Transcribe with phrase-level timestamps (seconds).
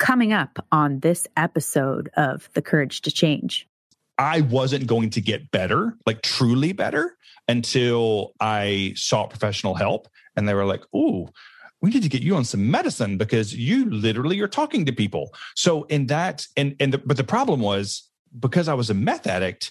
[0.00, 3.68] coming up on this episode of The Courage to Change.
[4.18, 10.08] I wasn't going to get better, like truly better, until I sought professional help.
[10.36, 11.28] And they were like, Ooh,
[11.80, 15.32] we need to get you on some medicine because you literally are talking to people.
[15.54, 18.08] So in that, and and the, but the problem was
[18.38, 19.70] because I was a meth addict,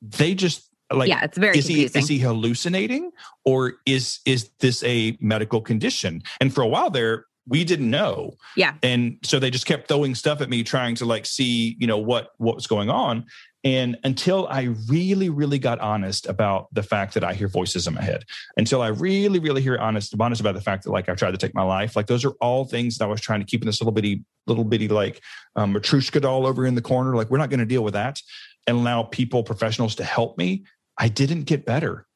[0.00, 1.92] they just like yeah, it's very is confusing.
[1.92, 3.12] he is he hallucinating
[3.44, 6.22] or is is this a medical condition?
[6.40, 8.34] And for a while there, we didn't know.
[8.56, 8.74] Yeah.
[8.82, 11.98] And so they just kept throwing stuff at me, trying to like see, you know,
[11.98, 13.26] what what was going on.
[13.62, 17.92] And until I really, really got honest about the fact that I hear voices in
[17.92, 18.24] my head,
[18.56, 21.36] until I really, really hear honest, honest about the fact that like I've tried to
[21.36, 23.66] take my life, like those are all things that I was trying to keep in
[23.66, 25.20] this little bitty, little bitty like
[25.56, 27.14] um, Matryoshka doll over in the corner.
[27.14, 28.20] Like we're not going to deal with that,
[28.66, 30.64] and allow people, professionals, to help me.
[30.96, 32.06] I didn't get better.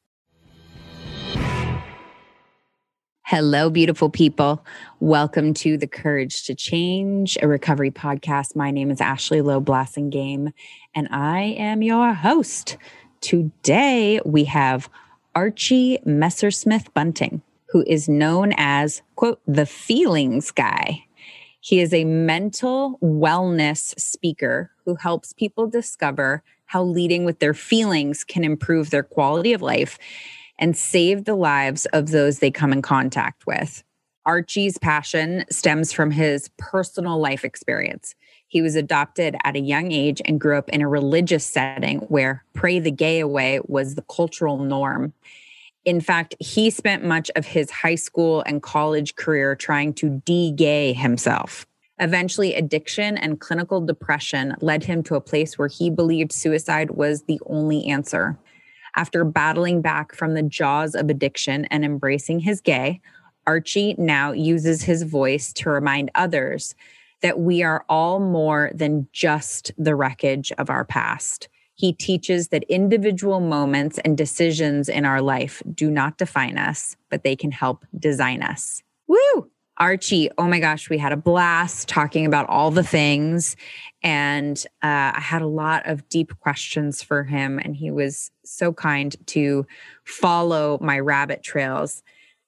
[3.27, 4.63] Hello, beautiful people.
[4.99, 8.55] Welcome to the Courage to Change, a recovery podcast.
[8.55, 10.53] My name is Ashley Loeb Blassingame,
[10.93, 12.77] and I am your host.
[13.21, 14.91] Today, we have
[15.33, 21.03] Archie Messersmith Bunting, who is known as, quote, the feelings guy.
[21.59, 28.23] He is a mental wellness speaker who helps people discover how leading with their feelings
[28.23, 29.97] can improve their quality of life
[30.59, 33.83] and save the lives of those they come in contact with.
[34.25, 38.15] Archie's passion stems from his personal life experience.
[38.47, 42.43] He was adopted at a young age and grew up in a religious setting where
[42.53, 45.13] pray the gay away was the cultural norm.
[45.83, 50.51] In fact, he spent much of his high school and college career trying to de
[50.51, 51.67] gay himself.
[51.99, 57.23] Eventually, addiction and clinical depression led him to a place where he believed suicide was
[57.23, 58.37] the only answer.
[58.95, 63.01] After battling back from the jaws of addiction and embracing his gay,
[63.45, 66.75] Archie now uses his voice to remind others
[67.21, 71.49] that we are all more than just the wreckage of our past.
[71.75, 77.23] He teaches that individual moments and decisions in our life do not define us, but
[77.23, 78.81] they can help design us.
[79.07, 79.49] Woo!
[79.77, 83.57] Archie, oh my gosh, we had a blast talking about all the things.
[84.01, 88.71] And uh, I had a lot of deep questions for him, and he was so
[88.71, 89.65] kind to
[90.05, 92.03] follow my rabbit trails.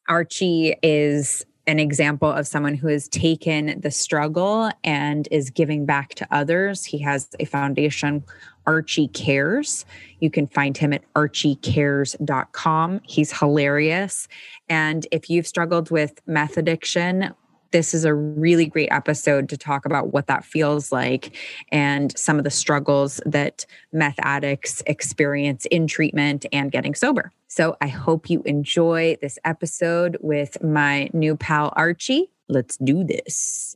[0.07, 6.15] Archie is an example of someone who has taken the struggle and is giving back
[6.15, 6.85] to others.
[6.85, 8.23] He has a foundation,
[8.67, 9.85] Archie Cares.
[10.19, 13.01] You can find him at archiecares.com.
[13.03, 14.27] He's hilarious.
[14.69, 17.33] And if you've struggled with meth addiction,
[17.71, 21.35] this is a really great episode to talk about what that feels like
[21.71, 27.31] and some of the struggles that meth addicts experience in treatment and getting sober.
[27.47, 32.29] So I hope you enjoy this episode with my new pal, Archie.
[32.47, 33.75] Let's do this.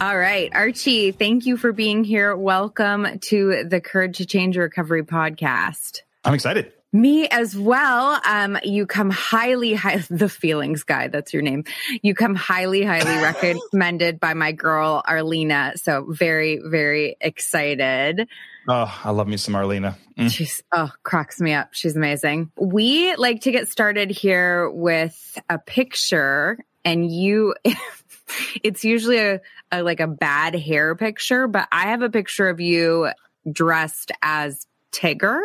[0.00, 2.36] All right, Archie, thank you for being here.
[2.36, 6.02] Welcome to the Courage to Change Recovery podcast.
[6.24, 6.72] I'm excited.
[6.92, 8.20] Me as well.
[8.24, 11.08] Um, you come highly, high, the feelings guy.
[11.08, 11.64] That's your name.
[12.00, 15.72] You come highly, highly recommended by my girl Arlena.
[15.74, 18.28] So very, very excited.
[18.68, 19.98] Oh, I love me some Arlena.
[20.16, 20.30] Mm.
[20.30, 21.74] She's oh, cracks me up.
[21.74, 22.52] She's amazing.
[22.56, 27.56] We like to get started here with a picture, and you.
[28.62, 29.40] it's usually a,
[29.72, 33.10] a like a bad hair picture, but I have a picture of you
[33.50, 35.40] dressed as Tigger.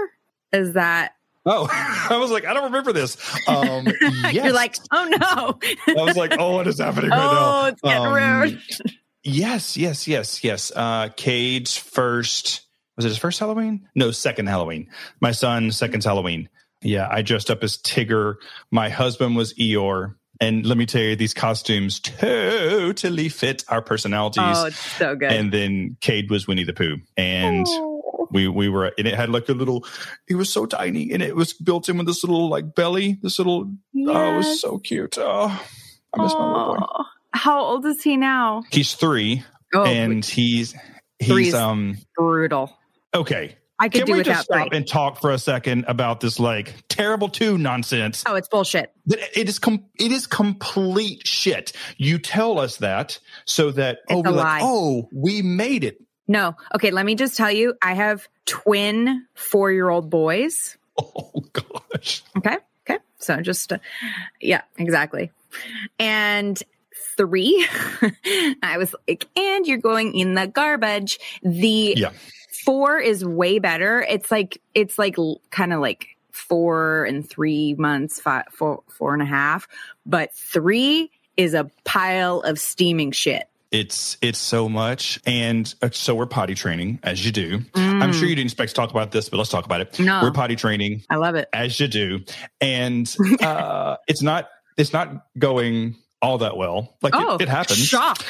[0.51, 1.13] Is that
[1.45, 1.67] Oh,
[2.09, 3.17] I was like, I don't remember this.
[3.47, 4.33] Um, yes.
[4.33, 5.93] You're like, oh no.
[5.99, 7.65] I was like, oh, what is happening right oh, now?
[7.65, 8.61] it's getting Um, rude.
[9.23, 10.71] Yes, yes, yes, yes.
[10.75, 12.61] Uh, Cade's first
[12.95, 13.87] was it his first Halloween?
[13.95, 14.87] No, second Halloween.
[15.19, 16.49] My son second Halloween.
[16.81, 18.35] Yeah, I dressed up as Tigger.
[18.69, 20.15] My husband was Eeyore.
[20.43, 24.43] And let me tell you, these costumes totally fit our personalities.
[24.45, 25.31] Oh, it's so good.
[25.31, 26.97] and then Cade was Winnie the Pooh.
[27.17, 28.27] And Oh.
[28.31, 29.85] we we were and it had like a little
[30.27, 33.37] it was so tiny and it was built in with this little like belly, this
[33.39, 33.71] little
[34.07, 35.17] oh it was so cute.
[35.17, 35.47] Oh
[36.13, 37.03] I miss my little boy.
[37.33, 38.63] How old is he now?
[38.71, 39.43] He's three
[39.75, 40.75] Oh, and he's
[41.19, 42.75] he's um brutal.
[43.13, 43.55] Okay.
[43.83, 46.39] I could Can do we without just stop and talk for a second about this
[46.39, 48.23] like terrible two nonsense?
[48.25, 48.93] Oh, it's bullshit.
[49.05, 51.73] It is com- it is complete shit.
[51.97, 56.01] You tell us that so that oh It's a we're like oh we made it.
[56.29, 56.55] No.
[56.73, 60.77] Okay, let me just tell you, I have twin four year old boys.
[60.95, 62.23] Oh gosh.
[62.37, 62.57] Okay.
[62.87, 62.99] Okay.
[63.17, 63.79] So just, uh,
[64.39, 65.31] yeah, exactly.
[65.97, 66.61] And
[67.17, 67.67] three,
[68.61, 71.17] I was like, and you're going in the garbage.
[71.41, 72.11] The Yeah.
[72.65, 74.01] Four is way better.
[74.07, 75.15] It's like, it's like
[75.51, 79.67] kind of like four and three months, five, four, four and a half.
[80.05, 83.47] But three is a pile of steaming shit.
[83.71, 87.59] It's it's so much, and uh, so we're potty training as you do.
[87.73, 88.13] I'm Mm.
[88.13, 89.99] sure you didn't expect to talk about this, but let's talk about it.
[89.99, 90.19] No.
[90.21, 91.49] We're potty training I love it.
[91.53, 92.19] as you do,
[92.61, 93.11] and
[93.41, 96.95] uh, it's not it's not going all that well.
[97.01, 97.79] Like Oh, it, it happens.
[97.79, 98.23] Shock.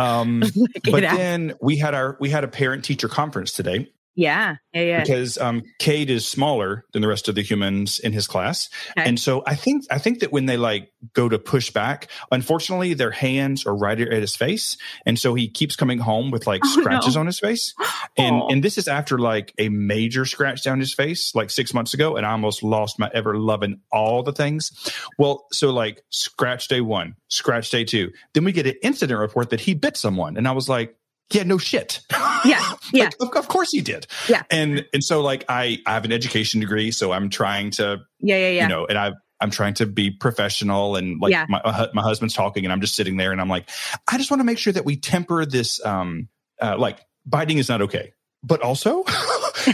[0.00, 4.56] Um, Like, but then we had our we had a parent teacher conference today yeah.
[4.72, 4.82] Yeah.
[4.82, 5.00] Yeah.
[5.00, 9.08] because um, Cade is smaller than the rest of the humans in his class, Okay.
[9.08, 12.94] and so I think I think that when they like go to push back, unfortunately
[12.94, 16.60] their hands are right at his face, and so he keeps coming home with like
[16.64, 16.82] Oh, no.
[16.82, 17.74] scratches on his face,
[18.16, 18.48] and Aw.
[18.48, 22.16] and this is after like a major scratch down his face like six months ago,
[22.16, 24.70] and I almost lost my ever loving all the things.
[25.18, 29.50] Well, so like scratch day one, scratch day two, then we get an incident report
[29.50, 30.94] that he bit someone, and I was like.
[31.32, 32.00] Yeah, no shit.
[32.44, 32.60] Yeah,
[32.92, 33.04] yeah.
[33.04, 34.06] Like, of, of course he did.
[34.28, 34.42] Yeah.
[34.50, 38.36] And and so like I I have an education degree, so I'm trying to Yeah.
[38.36, 38.48] Yeah.
[38.50, 38.62] Yeah.
[38.64, 41.46] you know, and I I'm trying to be professional and like Yeah.
[41.48, 43.68] my uh, my husband's talking and I'm just sitting there and I'm like,
[44.10, 45.84] I just want to make sure that we temper this.
[45.84, 46.28] Um,
[46.60, 48.12] uh, like biting is not okay,
[48.42, 49.04] but also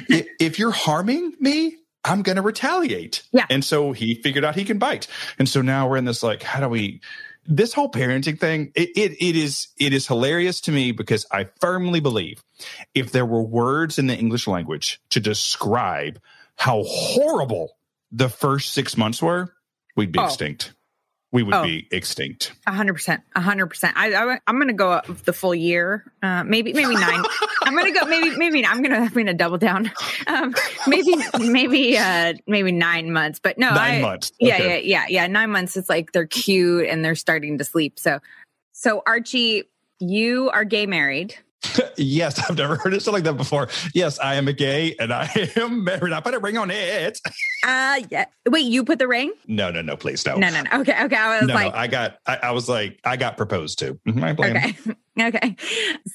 [0.09, 1.77] if, if you're harming me.
[2.09, 3.25] I'm going to retaliate.
[3.33, 3.47] Yeah.
[3.51, 5.09] And so he figured out he can bite.
[5.41, 7.01] And so now we're in this like, how do we,
[7.49, 11.49] this whole parenting thing, it, it, it is, it is hilarious to me because I
[11.61, 12.43] firmly believe
[12.95, 16.21] if there were words in the English language to describe
[16.57, 17.77] how horrible
[18.13, 19.53] the first six months were,
[19.97, 20.25] we'd be Oh.
[20.25, 20.73] extinct.
[21.37, 21.65] We would Oh.
[21.65, 22.53] be extinct.
[22.67, 23.93] A hundred percent, a hundred percent.
[23.95, 27.23] I, I I'm gonna go up the full year, uh, maybe maybe nine.
[27.63, 29.91] I'm gonna go maybe maybe I'm gonna I'm gonna double down.
[30.29, 30.55] Um,
[30.87, 34.33] maybe maybe uh maybe nine months, but no, Nine I, months.
[34.41, 34.83] Yeah, Okay.
[34.87, 35.27] yeah, yeah, yeah.
[35.27, 35.77] Nine months.
[35.77, 37.99] It's like they're cute and they're starting to sleep.
[37.99, 38.21] So,
[38.73, 39.65] so Archie,
[40.01, 41.37] you are gay married.
[41.97, 43.69] yes, I've never heard it sound like that before.
[43.95, 46.13] Yes, I am a gay and I am married.
[46.13, 47.21] I put a ring on it.
[47.65, 48.27] Uh yeah.
[48.49, 49.33] Wait, you put the ring?
[49.47, 50.37] No, no, no, please no.
[50.37, 50.81] No, no, no.
[50.81, 51.17] Okay, okay.
[51.17, 53.95] I was no, like, no, I got, I, I was like, I got proposed to.
[54.07, 54.31] Mhm, I.
[54.33, 54.95] Okay.
[55.19, 55.57] Okay.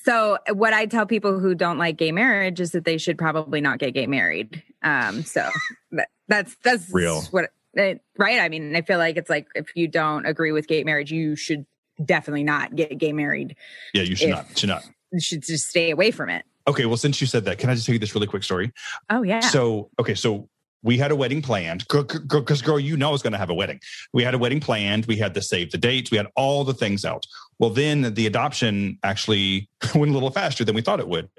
[0.04, 3.60] So what I tell people who don't like gay marriage is that they should probably
[3.60, 4.62] not get gay married.
[4.84, 5.50] Um, so
[5.94, 7.24] that, that's that's Real.
[7.31, 8.40] what it, right.
[8.40, 11.36] I mean, I feel like it's like if you don't agree with gay marriage, you
[11.36, 11.66] should
[12.06, 13.56] definitely not get gay married.
[13.96, 14.84] Yeah, you should If- not, should not.
[15.19, 16.46] Should just stay away from it.
[16.68, 18.72] Okay, well, since you said that, can I just tell you this really quick story?
[19.10, 19.40] Oh yeah.
[19.40, 20.48] So, okay, so
[20.84, 23.54] we had a wedding planned because, girl, you know I was going to have a
[23.54, 23.80] wedding.
[24.13, 25.06] We had a wedding planned.
[25.06, 26.12] We had to save the dates.
[26.12, 27.25] We had all the things out.
[27.60, 31.30] Well, then the adoption actually went a little faster than we thought it would.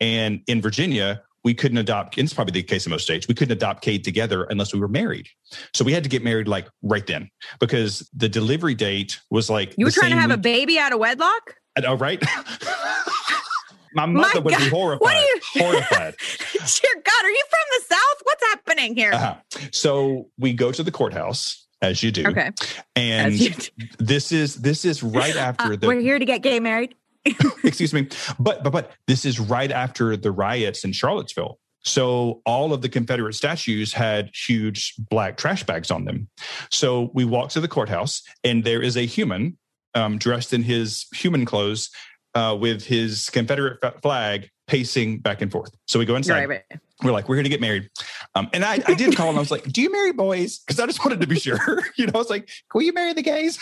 [0.00, 3.34] And in Virginia, we couldn't adopt, and it's probably the case in most states, we
[3.34, 5.28] couldn't adopt Cade together unless we were married.
[5.74, 7.30] So we had to get married like right then
[7.60, 10.98] because the delivery date was like you were trying to have a baby out of
[10.98, 11.54] wedlock?
[11.84, 12.22] Oh, right.
[13.94, 15.00] My mother would be horrified.
[15.00, 16.14] what are you- horrified.
[16.52, 18.20] Dear God, are you from the South?
[18.24, 19.12] What's happening here?
[19.12, 19.36] Uh-huh.
[19.72, 22.50] So we go to the courthouse as you do, Okay.
[22.94, 23.52] and you-
[23.98, 26.94] this is this is right after Uh, the we're here to get gay married.
[27.64, 31.58] excuse me, but but but this is right after the riots in Charlottesville.
[31.84, 36.28] So all of the Confederate statues had huge black trash bags on them.
[36.70, 39.56] So we walk to the courthouse, and there is a human
[39.94, 41.90] um, dressed in his human clothes
[42.34, 45.70] uh, with his Confederate flag pacing back and forth.
[45.86, 46.48] So we go inside.
[46.48, 46.80] Right, right.
[47.02, 47.90] We're like, we're here to get married.
[48.34, 50.60] Um, and I, I did call and I was like, do you marry boys?
[50.60, 51.58] Because I just wanted to be sure.
[51.96, 53.58] you know, I was like, will you marry the gays?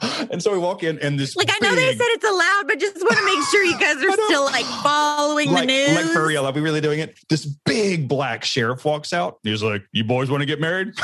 [0.30, 2.78] and so we walk in and this Like I know they said it's allowed, but
[2.78, 5.94] just want to make sure you guys are still like following like, the news.
[5.94, 7.18] like for real, are we really doing it?
[7.28, 9.38] This big black sheriff walks out.
[9.42, 10.94] He's like, "You boys want to get married?"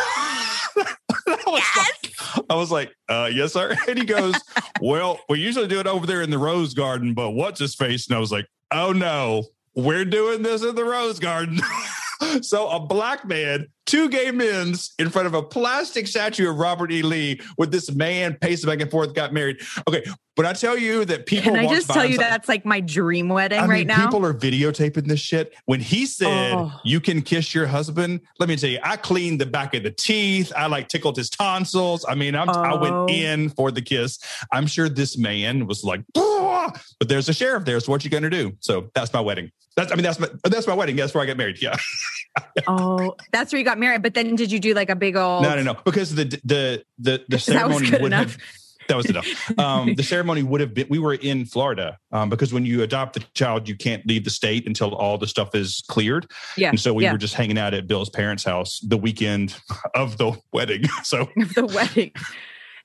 [0.77, 2.04] Was like,
[2.49, 4.35] I was like, uh, "Yes, sir." And he goes,
[4.81, 8.07] "Well, we usually do it over there in the rose garden, but what's his face?"
[8.07, 11.61] And I was like, "Oh no, we're doing this in the rose garden."
[12.43, 16.91] so a black man, two gay men's in front of a plastic statue of Robert
[16.93, 17.03] E.
[17.03, 19.61] Lee with this man pacing back and forth, got married.
[19.89, 20.05] Okay,
[20.37, 21.53] but I tell you that people.
[21.53, 24.05] Can I just tell you that's like my dream wedding I right mean, now?
[24.05, 25.55] people are videotaping this shit.
[25.67, 26.73] When he said Oh.
[26.85, 29.91] you can kiss your husband, let me tell you, I cleaned the back of the
[29.91, 30.53] teeth.
[30.57, 32.05] I like tickled his tonsils.
[32.09, 32.79] I mean, I'm, I Oh.
[32.79, 34.19] went in for the kiss.
[34.53, 37.79] I'm sure this man was like, but there's a sheriff there.
[37.81, 38.53] So what you gonna do?
[38.61, 39.51] So that's my wedding.
[39.77, 40.97] That's I mean that's my that's my wedding.
[40.97, 41.61] That's where I get married.
[41.61, 41.77] Yeah.
[42.67, 44.03] oh, that's where you got married.
[44.03, 45.43] But then did you do like a big old?
[45.43, 45.75] No, no, no.
[45.85, 48.33] Because the the the the ceremony would enough.
[48.33, 48.39] have
[48.89, 49.59] that was enough.
[49.59, 50.87] Um, the ceremony would have been.
[50.89, 54.31] We were in Florida um, because when you adopt the child, you can't leave the
[54.31, 56.31] state until all the stuff is cleared.
[56.57, 56.71] Yeah.
[56.71, 57.13] And so we yeah.
[57.13, 59.57] were just hanging out at Bill's parents' house the weekend
[59.95, 60.85] of the wedding.
[61.03, 62.13] So the wedding.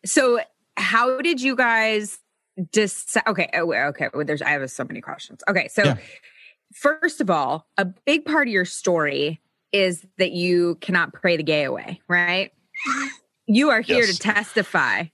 [0.06, 0.40] So
[0.78, 2.20] how did you guys
[2.72, 3.24] decide?
[3.28, 4.10] Okay, oh, okay.
[4.14, 5.42] Well, there's I have so many questions.
[5.50, 5.98] Okay, so Yeah.
[6.74, 11.44] first of all, a big part of your story is that you cannot pray the
[11.44, 12.52] gay away, right?
[13.48, 14.18] You are here Yes.
[14.18, 15.06] to testify.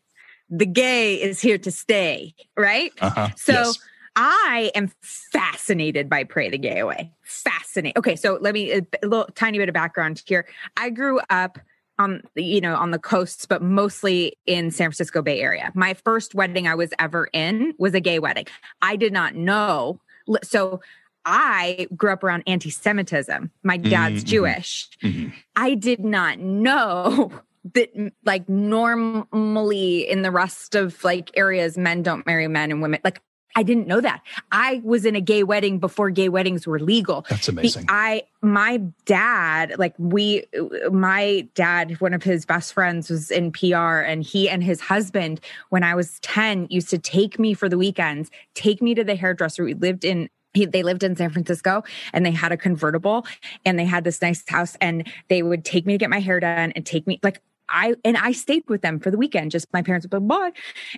[0.50, 2.92] The gay is here to stay, right?
[3.02, 3.30] uh-huh.
[3.36, 3.80] So yes.
[4.16, 7.12] I am fascinated by Pray the Gay Away.
[7.24, 7.98] Fascinated.
[7.98, 10.46] Okay, so let me a little tiny bit of background here.
[10.78, 11.60] I grew up
[11.98, 15.72] on you know on the coasts, but mostly in San Francisco Bay Area.
[15.76, 18.46] My first wedding I was ever in was a gay wedding.
[18.82, 20.00] I did not know.
[20.44, 20.82] So
[21.26, 23.52] I grew up around anti-Semitism.
[23.64, 24.28] My dad's Mhm.
[24.28, 24.88] Jewish.
[25.04, 25.34] Mhm.
[25.56, 27.32] I did not know
[27.74, 27.90] that
[28.26, 33.20] like normally in the rest of like areas men don't marry men and women like
[33.58, 34.20] I didn't know that.
[34.52, 37.26] I was in a gay wedding before gay weddings were legal.
[37.30, 37.86] That's amazing.
[37.88, 40.44] I my dad, like we
[40.92, 45.40] my dad, one of his best friends was in PR and he and his husband
[45.70, 49.16] when I was 10 used to take me for the weekends, take me to the
[49.16, 49.64] hairdresser.
[49.64, 51.84] We lived in he, they lived in San Francisco
[52.14, 53.26] and they had a convertible
[53.66, 56.40] and they had this nice house and they would take me to get my hair
[56.40, 59.52] done and take me like I and I stayed with them for the weekend.
[59.52, 60.50] Just my parents would be.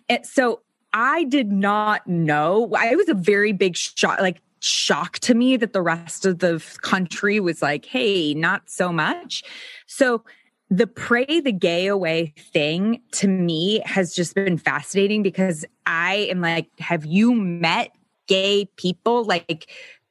[0.09, 0.61] And so
[0.93, 2.73] I did not know.
[2.77, 6.63] I was a very big shock, like shock to me that the rest of the
[6.81, 9.43] country was like, hey, not so much.
[9.85, 10.23] So
[10.69, 16.41] the pray the gay away thing to me has just been fascinating because I am
[16.41, 17.95] like, have you met
[18.27, 19.23] gay people?
[19.23, 19.69] Like,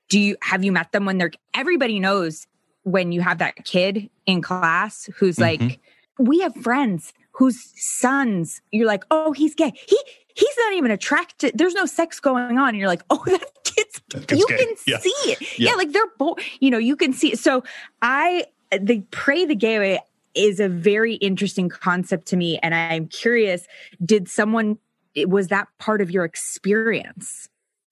[0.09, 2.47] do you have you met them when they're everybody knows
[2.83, 5.79] when you have that kid in class who's like, Mhm.
[6.19, 9.73] we have friends whose sons, you're like, oh, he's gay.
[9.89, 9.99] He
[10.35, 11.53] he's not even attracted.
[11.57, 12.69] There's no sex going on.
[12.71, 14.57] And you're like, oh, that kid's That kid's you gay.
[14.65, 14.99] can Yeah.
[14.99, 15.41] see it.
[15.59, 15.71] Yeah.
[15.71, 15.75] Yeah.
[15.75, 17.39] like they're both, you know, you can see it.
[17.39, 17.65] So
[18.03, 20.01] I the pray the gay away
[20.35, 22.59] is a very interesting concept to me.
[22.63, 23.67] And I'm curious,
[24.05, 24.79] did someone
[25.17, 27.49] was that part of your experience?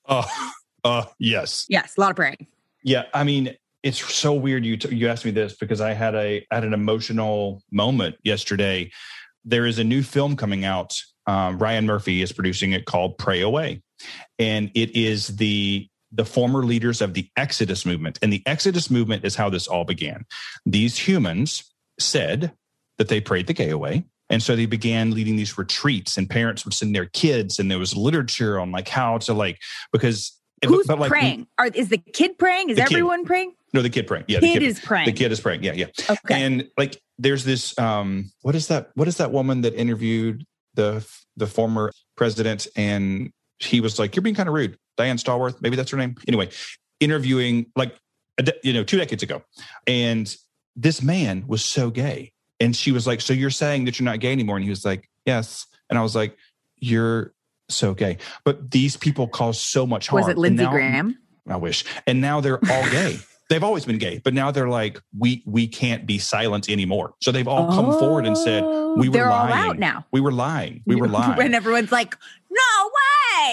[0.09, 0.25] Oh,
[0.85, 1.67] uh, yes.
[1.69, 2.47] Yes, a lot of praying.
[2.83, 4.65] Yeah, I mean, it's so weird.
[4.65, 8.17] You t- you asked me this because I had a I had an emotional moment
[8.23, 8.91] yesterday.
[9.45, 10.99] There is a new film coming out.
[11.27, 13.83] Um, Ryan Murphy is producing it called "Pray Away,"
[14.39, 18.19] and it is the the former leaders of the Exodus movement.
[18.23, 20.25] And the Exodus movement is how this all began.
[20.65, 22.53] These humans said
[22.99, 24.05] that they prayed the gay away.
[24.31, 27.79] And so they began leading these retreats, and parents would send their kids, and there
[27.79, 29.61] was literature on like how to like
[29.93, 31.47] because Who's but, like, praying?
[31.59, 32.71] Are, is the kid praying?
[32.71, 32.93] Is The kid.
[32.93, 33.53] everyone praying?
[33.75, 34.25] no, the kid praying.
[34.29, 35.07] Yeah, the kid, kid, is praying.
[35.07, 35.63] the kid is praying.
[35.63, 35.87] Yeah, yeah.
[36.09, 36.43] Okay.
[36.43, 37.79] And like, there's this.
[37.79, 38.91] um What is that?
[38.95, 42.67] What is that woman that interviewed the the former president?
[42.77, 46.15] And he was like, "You're being kind of rude." Diane Stallworth, maybe that's her name.
[46.27, 46.49] Anyway,
[47.01, 47.95] interviewing like
[48.63, 49.43] you know two decades ago,
[49.87, 50.35] and
[50.77, 54.21] this man was so gay, and she was like, "So you're saying that you're not
[54.21, 56.37] gay anymore?" And he was like, "Yes." And I was like,
[56.77, 57.33] "You're."
[57.71, 60.21] So gay, but these people cause so much harm.
[60.23, 61.17] was it Lindsey Graham?
[61.49, 61.83] I wish.
[62.07, 63.19] And now they're all gay.
[63.49, 67.15] They've always been gay, but now they're like, we we can't be silent anymore.
[67.23, 69.71] So they've all come forward and said, Oh, we were they're all lying.
[69.71, 70.07] out now.
[70.13, 70.83] we were lying.
[70.87, 71.41] We were lying.
[71.41, 72.17] and everyone's like,
[72.51, 72.91] "No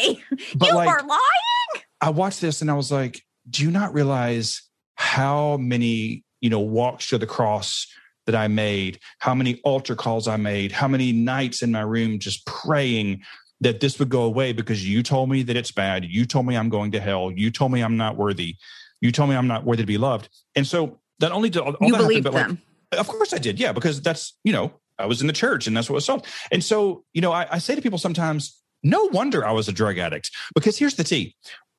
[0.06, 0.22] way,
[0.56, 3.94] But you like, were lying." I watched this and I was like, do you not
[3.94, 4.62] realize
[4.96, 7.88] how many, you know, walks to the cross
[8.26, 12.20] that I made, how many altar calls I made, how many nights in my room
[12.20, 13.22] just praying
[13.62, 16.06] that this would go away because you told me that it's bad.
[16.06, 17.32] You told me I'm going to hell.
[17.32, 18.56] You told me I'm not worthy.
[19.02, 20.30] You told me I'm not worthy to be loved.
[20.56, 22.62] And so that only did all, all You that happened, but like, them.
[22.94, 23.60] of course I did.
[23.60, 26.26] Yeah, because that's, you know, I was in the church and that's what was sold.
[26.52, 29.72] And so, you know, I, I say to people sometimes, no wonder I was a
[29.72, 30.32] drug addict.
[30.56, 31.36] Because here's the tea.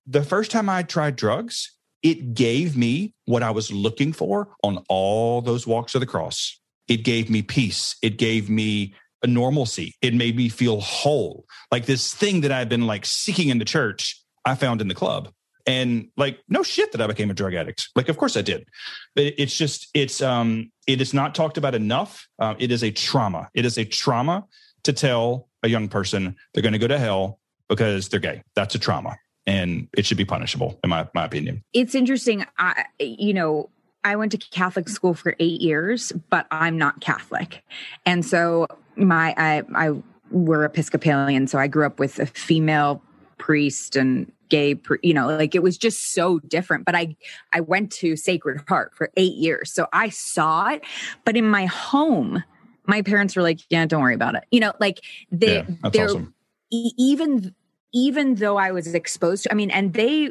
[0.07, 4.85] The first time I tried drugs, it gave me what I was looking for on
[4.89, 6.59] all those walks of the cross.
[6.89, 7.97] It gave me peace.
[8.03, 9.95] It gave me a normalcy.
[10.03, 11.45] It made me feel whole.
[11.71, 14.95] Like this thing that I've been like seeking in the church, I found in the
[14.95, 15.31] club.
[15.65, 17.89] And like, no shit that I became a drug addict.
[17.95, 18.67] Like, of course I did.
[19.15, 22.27] But it's just, it's, um, it is not talked about enough.
[22.41, 23.49] Um, it is a trauma.
[23.55, 24.45] It is a trauma
[24.83, 28.43] to tell a young person they're going to go to hell because they're gay.
[28.57, 29.17] That's a trauma
[29.47, 31.63] and it should be punishable in my, my opinion.
[31.73, 32.47] It's interesting.
[32.59, 33.71] I, you know,
[34.05, 37.63] I went to Catholic school for eight years, but I'm not Catholic.
[38.05, 39.93] And so my, I, I,
[40.31, 41.47] we're Episcopalian.
[41.47, 43.03] So I grew up with a female
[43.39, 47.17] priest and gay you know like it was just so different but i
[47.55, 50.83] i went to sacred heart for 8 years so i saw it
[51.25, 52.45] but in my home
[52.87, 55.01] my parents were like yeah don't worry about it you know like
[55.33, 56.35] they yeah, they're awesome.
[56.71, 57.55] e- even
[57.93, 60.31] even though i was exposed to i mean and they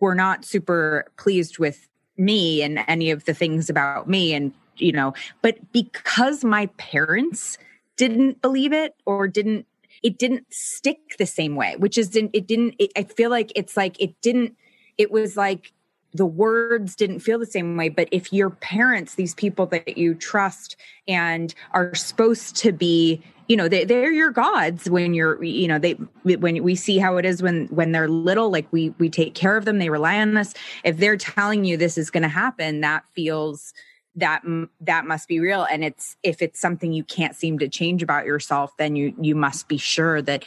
[0.00, 4.92] were not super pleased with me and any of the things about me and you
[4.92, 7.58] know but because my parents
[7.96, 9.66] didn't believe it or didn't
[10.04, 12.74] it didn't stick the same way, which is it didn't.
[12.78, 14.54] It, I feel like it's like it didn't.
[14.98, 15.72] It was like
[16.12, 17.88] the words didn't feel the same way.
[17.88, 20.76] But if your parents, these people that you trust
[21.08, 25.78] and are supposed to be you know they, they're your gods when you're you know
[25.78, 25.92] they
[26.24, 29.56] when we see how it is when when they're little like we we take care
[29.56, 30.54] of them they rely on us.
[30.84, 33.72] If they're telling you this is going to happen that feels
[34.16, 34.42] that
[34.80, 35.66] that must be real.
[35.70, 39.34] And it's if it's something you can't seem to change about yourself then you you
[39.34, 40.44] must be sure that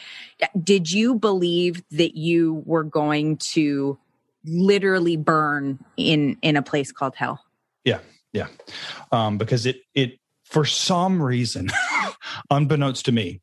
[0.62, 3.98] did you believe that you were going to
[4.44, 7.44] literally burn in in a place called hell?
[7.84, 8.00] Yeah
[8.32, 8.48] yeah.
[9.12, 11.68] Um because it it for some reason
[12.50, 13.40] unbeknownst to me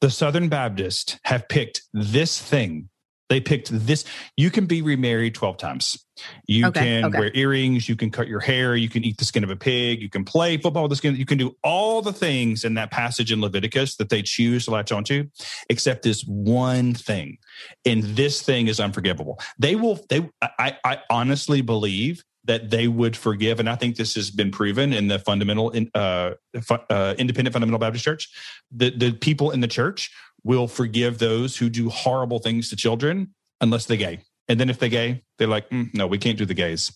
[0.00, 2.88] the southern baptists have picked this thing
[3.32, 4.04] they picked this.
[4.36, 6.04] You can be remarried 12 times.
[6.46, 7.18] You okay, can okay.
[7.18, 7.88] wear earrings.
[7.88, 8.76] You can cut your hair.
[8.76, 10.02] You can eat the skin of a pig.
[10.02, 11.16] You can play football with the skin.
[11.16, 14.72] You can do all the things in that passage in Leviticus that they choose to
[14.72, 15.28] latch onto,
[15.70, 17.38] except this one thing.
[17.86, 19.40] And this thing is unforgivable.
[19.58, 23.60] They will, they, I, I honestly believe that they would forgive.
[23.60, 26.32] And I think this has been proven in the fundamental, in, uh,
[26.70, 28.28] uh, independent fundamental Baptist church.
[28.70, 30.10] The, the people in the church
[30.44, 34.20] will forgive those who do horrible things to children unless they're gay.
[34.48, 36.92] And then if they're gay, they're like, mm, no, we can't do the gays.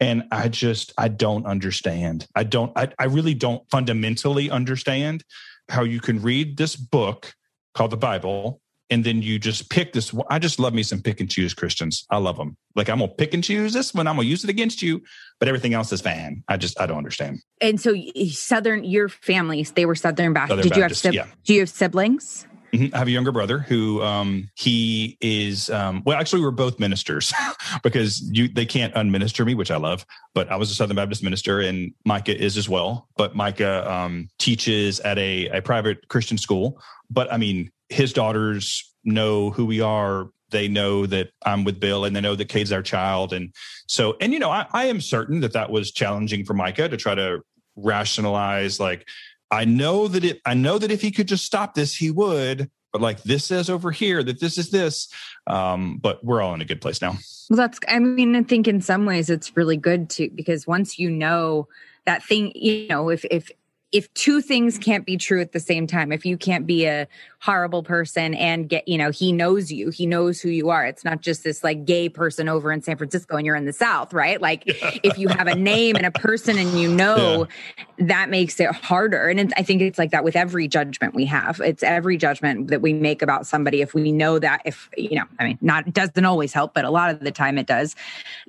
[0.00, 2.26] And I just, I don't understand.
[2.34, 5.24] I don't, I, I really don't fundamentally understand
[5.68, 7.34] how you can read this book
[7.74, 10.14] called the Bible and then you just pick this.
[10.30, 12.06] I just love me some pick and choose Christians.
[12.10, 12.56] I love them.
[12.74, 14.06] Like I'm gonna pick and choose this one.
[14.06, 15.02] I'm gonna use it against you,
[15.38, 16.42] but everything else is fan.
[16.48, 17.40] I just I don't understand.
[17.60, 17.94] And so
[18.30, 20.50] Southern, your families, they were Southern Baptist.
[20.50, 21.26] Southern Did Baptist, you have yeah.
[21.44, 22.46] do you have siblings?
[22.72, 22.94] Mm-hmm.
[22.94, 26.18] I have a younger brother who um, he is um, well.
[26.18, 27.32] Actually, we're both ministers
[27.82, 30.04] because you they can't unminister me, which I love.
[30.34, 33.08] But I was a Southern Baptist minister, and Micah is as well.
[33.16, 36.80] But Micah um, teaches at a, a private Christian school.
[37.10, 40.28] But I mean, his daughters know who we are.
[40.50, 43.32] They know that I'm with Bill, and they know that Cade's our child.
[43.32, 43.52] And
[43.86, 46.96] so, and you know, I, I am certain that that was challenging for Micah to
[46.96, 47.42] try to
[47.76, 49.06] rationalize like
[49.50, 52.70] I know that it I know that if he could just stop this, he would.
[52.92, 55.08] But like this says over here that this is this.
[55.46, 57.18] Um, but we're all in a good place now.
[57.50, 60.98] Well, that's I mean, I think in some ways it's really good to because once
[60.98, 61.68] you know
[62.06, 63.50] that thing, you know, if if
[63.90, 67.08] if two things can't be true at the same time, if you can't be a
[67.40, 70.84] horrible person and get, you know, he knows you, he knows who you are.
[70.84, 73.72] It's not just this like gay person over in San Francisco and you're in the
[73.72, 74.42] South, right?
[74.42, 74.90] Like yeah.
[75.02, 77.46] if you have a name and a person and you know,
[77.78, 77.84] yeah.
[78.06, 79.28] that makes it harder.
[79.28, 81.60] And I think it's like that with every judgment we have.
[81.60, 83.80] It's every judgment that we make about somebody.
[83.80, 86.84] If we know that, if, you know, I mean, not, it doesn't always help, but
[86.84, 87.96] a lot of the time it does.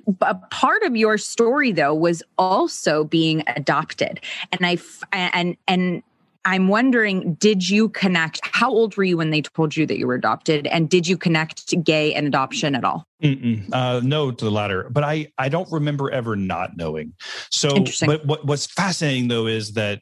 [0.06, 4.20] But part of your story though was also being adopted.
[4.52, 4.76] And I,
[5.32, 6.02] and, and,
[6.44, 8.40] I'm wondering, did you connect?
[8.42, 10.66] How old were you when they told you that you were adopted?
[10.68, 13.04] And did you connect to gay and adoption at all?
[13.22, 14.88] Uh, no, to the latter.
[14.90, 17.12] But I, I don't remember ever not knowing.
[17.50, 20.00] So, but what, what's fascinating though is that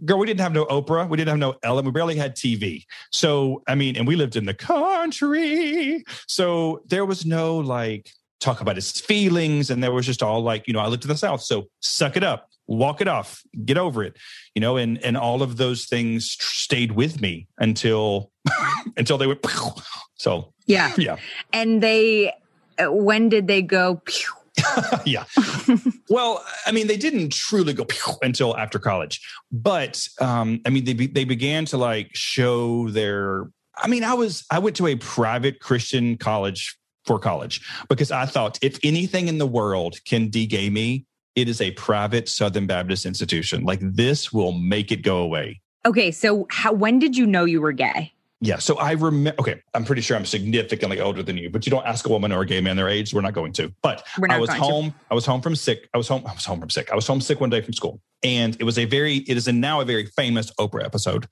[0.05, 1.07] girl, we didn't have no Oprah.
[1.07, 1.85] We didn't have no Ellen.
[1.85, 2.85] We barely had TV.
[3.11, 6.03] So, I mean, and we lived in the country.
[6.27, 8.09] So there was no like
[8.43, 9.69] talk about his feelings.
[9.69, 11.41] And there was just all like, you know, I lived in the South.
[11.41, 14.17] So suck it up, walk it off, get over it,
[14.53, 18.31] you know, and, and all of those things stayed with me until,
[18.97, 19.45] until they went.
[20.15, 20.93] So, yeah.
[20.97, 21.17] Yeah.
[21.51, 22.31] And they,
[22.79, 24.01] uh, when did they go?
[24.05, 24.29] Pew?
[25.05, 25.25] yeah.
[26.09, 27.85] well, I mean, they didn't truly go
[28.21, 29.19] until after college,
[29.51, 33.49] but um, I mean, they be, they began to like show their.
[33.75, 38.25] I mean, I was I went to a private Christian college for college because I
[38.25, 43.05] thought if anything in the world can de-gay me, it is a private Southern Baptist
[43.05, 43.63] institution.
[43.63, 45.61] Like this will make it go away.
[45.85, 48.13] Okay, so how, when did you know you were gay?
[48.39, 48.57] Yeah.
[48.57, 51.85] So I remember, okay, I'm pretty sure I'm significantly older than you, but you don't
[51.85, 53.13] ask a woman or a gay man their age.
[53.13, 53.73] We're not going to.
[53.81, 54.91] But I was home.
[54.91, 54.95] To.
[55.11, 55.89] I was home from sick.
[55.93, 56.23] I was home.
[56.27, 56.91] I was home from sick.
[56.91, 58.01] I was home sick one day from school.
[58.21, 61.25] And it was a very, it is a now a very famous Oprah episode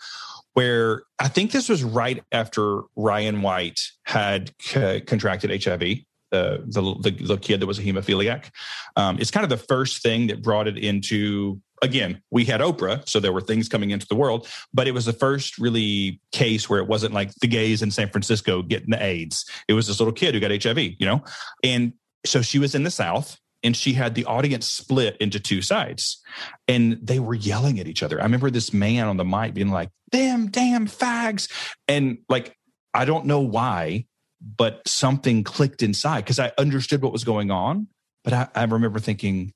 [0.53, 5.99] where I think this was right after Ryan White had c- contracted HIV.
[6.31, 6.63] The,
[7.01, 8.51] the, the kid that was a hemophiliac.
[8.95, 13.07] Um, it's kind of the first thing that brought it into again, we had Oprah,
[13.07, 16.69] so there were things coming into the world, but it was the first really case
[16.69, 19.45] where it wasn't like the gays in San Francisco getting the AIDS.
[19.67, 21.23] It was this little kid who got HIV, you know?
[21.63, 21.93] And
[22.25, 26.21] so she was in the South and she had the audience split into two sides
[26.67, 28.19] and they were yelling at each other.
[28.19, 31.51] I remember this man on the mic being like, damn, damn fags.
[31.87, 32.55] And like,
[32.93, 34.05] I don't know why,
[34.41, 37.87] but something clicked inside because I understood what was going on.
[38.23, 39.53] But I, I remember thinking,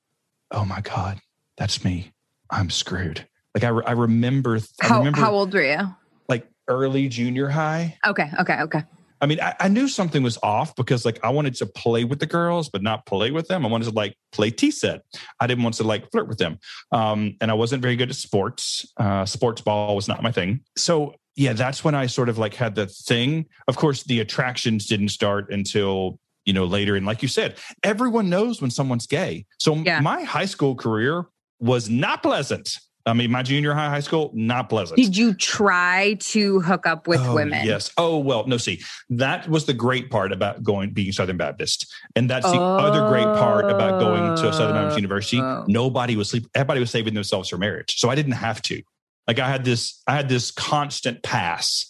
[0.51, 1.19] oh my God,
[1.57, 2.11] that's me.
[2.49, 3.27] I'm screwed.
[3.53, 4.59] Like I, I remember.
[4.81, 5.95] How, I remember, how old were you?
[6.27, 7.97] Like early junior high.
[8.05, 8.29] Okay.
[8.39, 8.61] Okay.
[8.61, 8.83] Okay.
[9.25, 12.19] I mean, I, I, knew something was off because like I wanted to play with
[12.19, 13.65] the girls, but not play with them.
[13.65, 15.01] I wanted to like play T set.
[15.39, 16.59] I didn't want to like flirt with them.
[16.91, 18.85] Um, and I wasn't very good at sports.
[18.97, 20.59] Uh, sports ball was not my thing.
[20.77, 23.47] So yeah, that's when I sort of like had the thing.
[23.67, 26.95] Of course, the attractions didn't start until you know later.
[26.95, 29.47] And like you said, everyone knows when someone's gay.
[29.57, 30.01] So yeah.
[30.01, 31.25] my high school career
[31.59, 32.77] was not pleasant.
[33.07, 34.97] I mean, my junior high, high school, not pleasant.
[34.97, 37.65] Did you try to hook up with oh, women?
[37.65, 37.91] Yes.
[37.97, 41.93] Oh, well, no, see, that was the great part about going, being Southern Baptist.
[42.15, 42.77] And that's the oh.
[42.77, 45.39] other great part about going to a Southern Baptist University.
[45.39, 45.65] Oh.
[45.67, 47.99] Nobody was sleeping, everybody was saving themselves for marriage.
[47.99, 48.81] So I didn't have to.
[49.27, 51.85] Like I had this, I had this constant pass.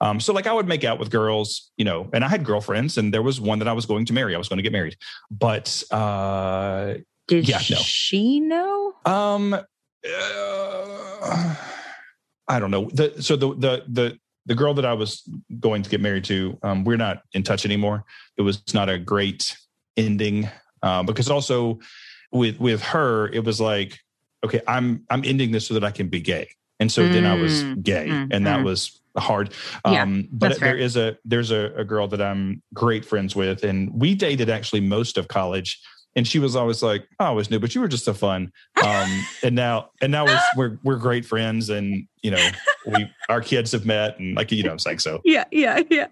[0.00, 2.96] Um, so like I would make out with girls, you know, and I had girlfriends
[2.96, 4.34] and there was one that I was going to marry.
[4.34, 4.96] I was going to get married.
[5.30, 6.94] But uh
[7.30, 7.76] did yeah, no.
[7.76, 8.92] she know?
[9.04, 9.56] Um,
[10.04, 11.54] uh,
[12.48, 12.90] I don't know.
[12.92, 15.22] The, so the the the the girl that I was
[15.60, 18.04] going to get married to, um, we're not in touch anymore.
[18.36, 19.56] It was not a great
[19.96, 20.48] ending
[20.82, 21.78] uh, because also
[22.32, 23.98] with with her, it was like,
[24.44, 27.26] okay, I'm I'm ending this so that I can be gay, and so mm, then
[27.26, 28.64] I was mm, gay, mm, and that mm.
[28.64, 29.52] was hard.
[29.86, 33.64] Yeah, um, but there is a there's a, a girl that I'm great friends with,
[33.64, 35.80] and we dated actually most of college
[36.16, 38.52] and she was always like, oh, "I always knew, but you were just so fun."
[38.82, 42.50] Um, and now, and now we're, we're we're great friends, and you know,
[42.86, 45.20] we our kids have met, and like you know, I'm saying so.
[45.22, 46.06] Yeah, yeah, yeah,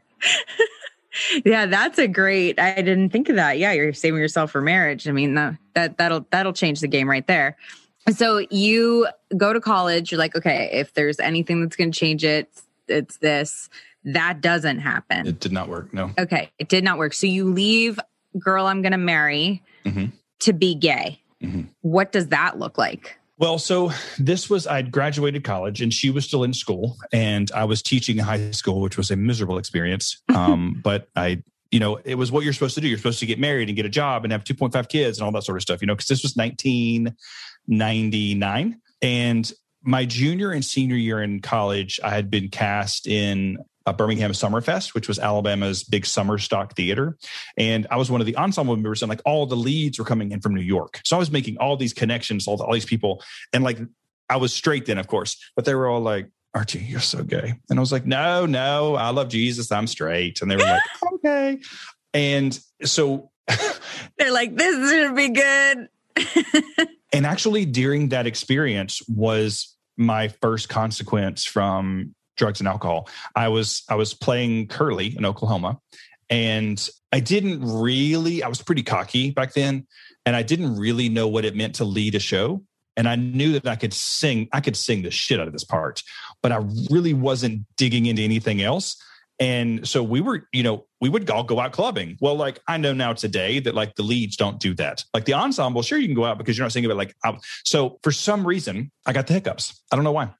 [1.47, 1.65] yeah.
[1.65, 2.61] That's a great.
[2.61, 3.59] I didn't think of that.
[3.59, 5.09] Yeah, you're saving yourself for marriage.
[5.09, 7.57] I mean, that that that'll that'll change the game right there.
[8.11, 9.09] So you
[9.39, 10.13] go to college.
[10.13, 12.51] You're like, okay, if there's anything that's going to change it,
[12.87, 13.71] it's this.
[14.05, 15.27] That doesn't happen.
[15.27, 15.93] It did not work.
[15.93, 16.11] No.
[16.19, 17.15] Okay, it did not work.
[17.15, 17.99] So you leave
[18.39, 20.07] girl I'm going to marry mm-hmm.
[20.41, 21.23] to be gay.
[21.43, 21.63] Mm-hmm.
[21.83, 23.19] What does that look like?
[23.39, 27.63] Well, so this was, I'd graduated college and she was still in school and I
[27.65, 30.21] was teaching in high school, which was a miserable experience.
[30.35, 32.87] Um, but I, you know, it was what you're supposed to do.
[32.87, 35.33] You're supposed to get married and get a job and have 2.5 kids and all
[35.33, 38.81] that sort of stuff, you know, because this was 1999.
[39.03, 44.33] And my junior and senior year in college, I had been cast in uh, Birmingham
[44.33, 47.17] Summerfest, which was Alabama's big summer stock theater.
[47.57, 50.31] And I was one of the ensemble members, and like all the leads were coming
[50.31, 51.01] in from New York.
[51.05, 53.23] So I was making all these connections, all, all these people.
[53.53, 53.79] And like
[54.29, 57.55] I was straight then, of course, but they were all like, Archie, you're so gay.
[57.71, 59.73] And I was like, no, no, I love Jesus.
[59.73, 60.43] I'm straight.
[60.43, 60.83] And they were like,
[61.15, 61.59] okay.
[62.13, 63.31] And so
[64.19, 66.89] they're like, this is going to be good.
[67.13, 73.09] and actually, during that experience was my first consequence from drugs and alcohol.
[73.37, 75.79] I was I was playing curly in Oklahoma,
[76.31, 78.43] and I didn't really.
[78.43, 79.87] I was pretty cocky back then,
[80.25, 82.63] and I didn't really know what it meant to lead a show.
[82.97, 84.49] And I knew that I could sing.
[84.53, 86.03] I could sing the shit out of this part,
[86.43, 89.01] but I really wasn't digging into anything else.
[89.41, 92.19] And so we were, you know, we would all go out clubbing.
[92.21, 95.05] Well, like I know now today that like the leads don't do that.
[95.15, 97.41] Like the ensemble, sure, you can go out because you're not singing, but like, out.
[97.65, 99.81] so for some reason, I got the hiccups.
[99.93, 100.31] I don't know why.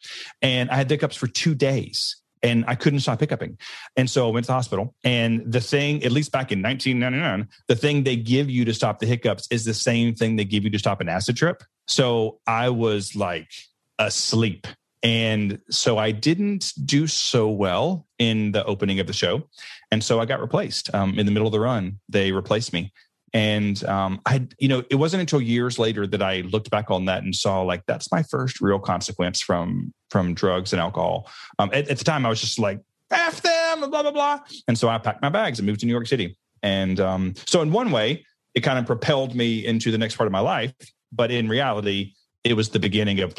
[0.43, 3.59] And I had hiccups for two days and I couldn't stop hiccuping.
[3.97, 4.95] And so I went to the hospital.
[5.05, 8.99] And the thing, at least back in 1999, the thing they give you to stop
[8.99, 11.63] the hiccups is the same thing they give you to stop an acid trip.
[11.87, 13.51] So I was like
[13.99, 14.67] asleep.
[15.03, 19.49] And so I didn't do so well in the opening of the show.
[19.91, 22.01] And so I got replaced um, in the middle of the run.
[22.09, 22.93] They replaced me.
[23.35, 27.05] And um, I, you know, it wasn't until years later that I looked back on
[27.07, 31.29] that and saw like that's my first real consequence from from drugs and alcohol.
[31.59, 32.81] Um, at, at the time, I was just like,
[33.11, 34.41] "F them," blah blah blah.
[34.67, 36.39] And so I packed my bags and moved to New York City.
[36.63, 40.27] And um, so, in one way, it kind of propelled me into the next part
[40.27, 40.73] of my life.
[41.13, 43.35] But in reality, it was the beginning of.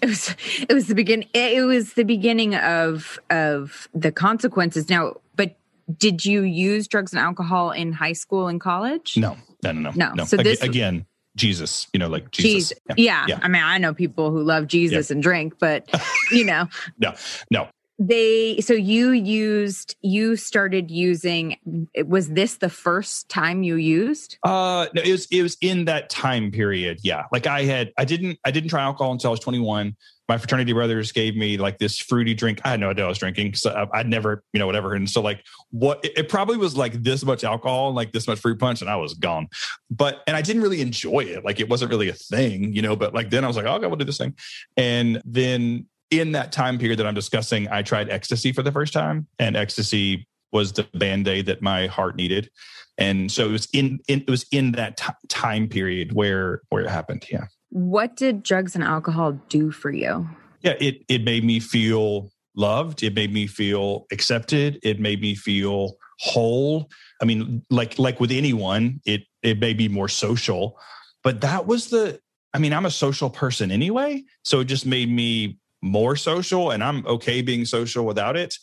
[0.00, 0.34] It was
[0.68, 5.56] it was the begin it was the beginning of of the consequences now but
[5.98, 9.90] did you use drugs and alcohol in high school and college No, no, no, no,
[9.94, 10.12] No.
[10.14, 10.24] no.
[10.24, 11.86] So this- again, Jesus.
[11.92, 12.70] You know, like Jesus.
[12.70, 12.78] Jesus.
[12.96, 13.24] Yeah.
[13.28, 13.38] Yeah.
[13.42, 15.88] I mean, I know people who love Jesus and drink, but
[16.32, 17.14] you know, no,
[17.50, 17.68] No,
[18.00, 24.38] they so you used you started using was this the first time you used?
[24.42, 27.00] Uh, no, it was it was in that time period.
[27.02, 29.94] Yeah, like I had, I didn't, I didn't try alcohol until I was 21.
[30.28, 32.60] My fraternity brothers gave me like this fruity drink.
[32.64, 34.94] I had no idea I was drinking, so I'd never, you know, whatever.
[34.94, 38.38] And so like, what it, it probably was like this much alcohol, like this much
[38.38, 39.48] fruit punch, and I was gone.
[39.90, 41.44] But and I didn't really enjoy it.
[41.44, 42.96] Like it wasn't really a thing, you know.
[42.96, 44.34] But like then I was like, oh, okay, we'll do this thing.
[44.76, 48.92] And then in that time period that I'm discussing, I tried ecstasy for the first
[48.92, 52.50] time, and ecstasy was the band aid that my heart needed.
[52.98, 56.82] And so it was in, in it was in that t- time period where where
[56.82, 57.46] it happened yeah.
[57.70, 60.28] What did drugs and alcohol do for you?
[60.62, 63.02] yeah it it made me feel loved.
[63.02, 64.78] It made me feel accepted.
[64.82, 66.90] It made me feel whole.
[67.22, 70.78] I mean like like with anyone it it may be more social
[71.22, 72.20] but that was the
[72.54, 76.84] i mean i'm a social person anyway so it just made me more social and
[76.84, 78.54] i'm okay being social without it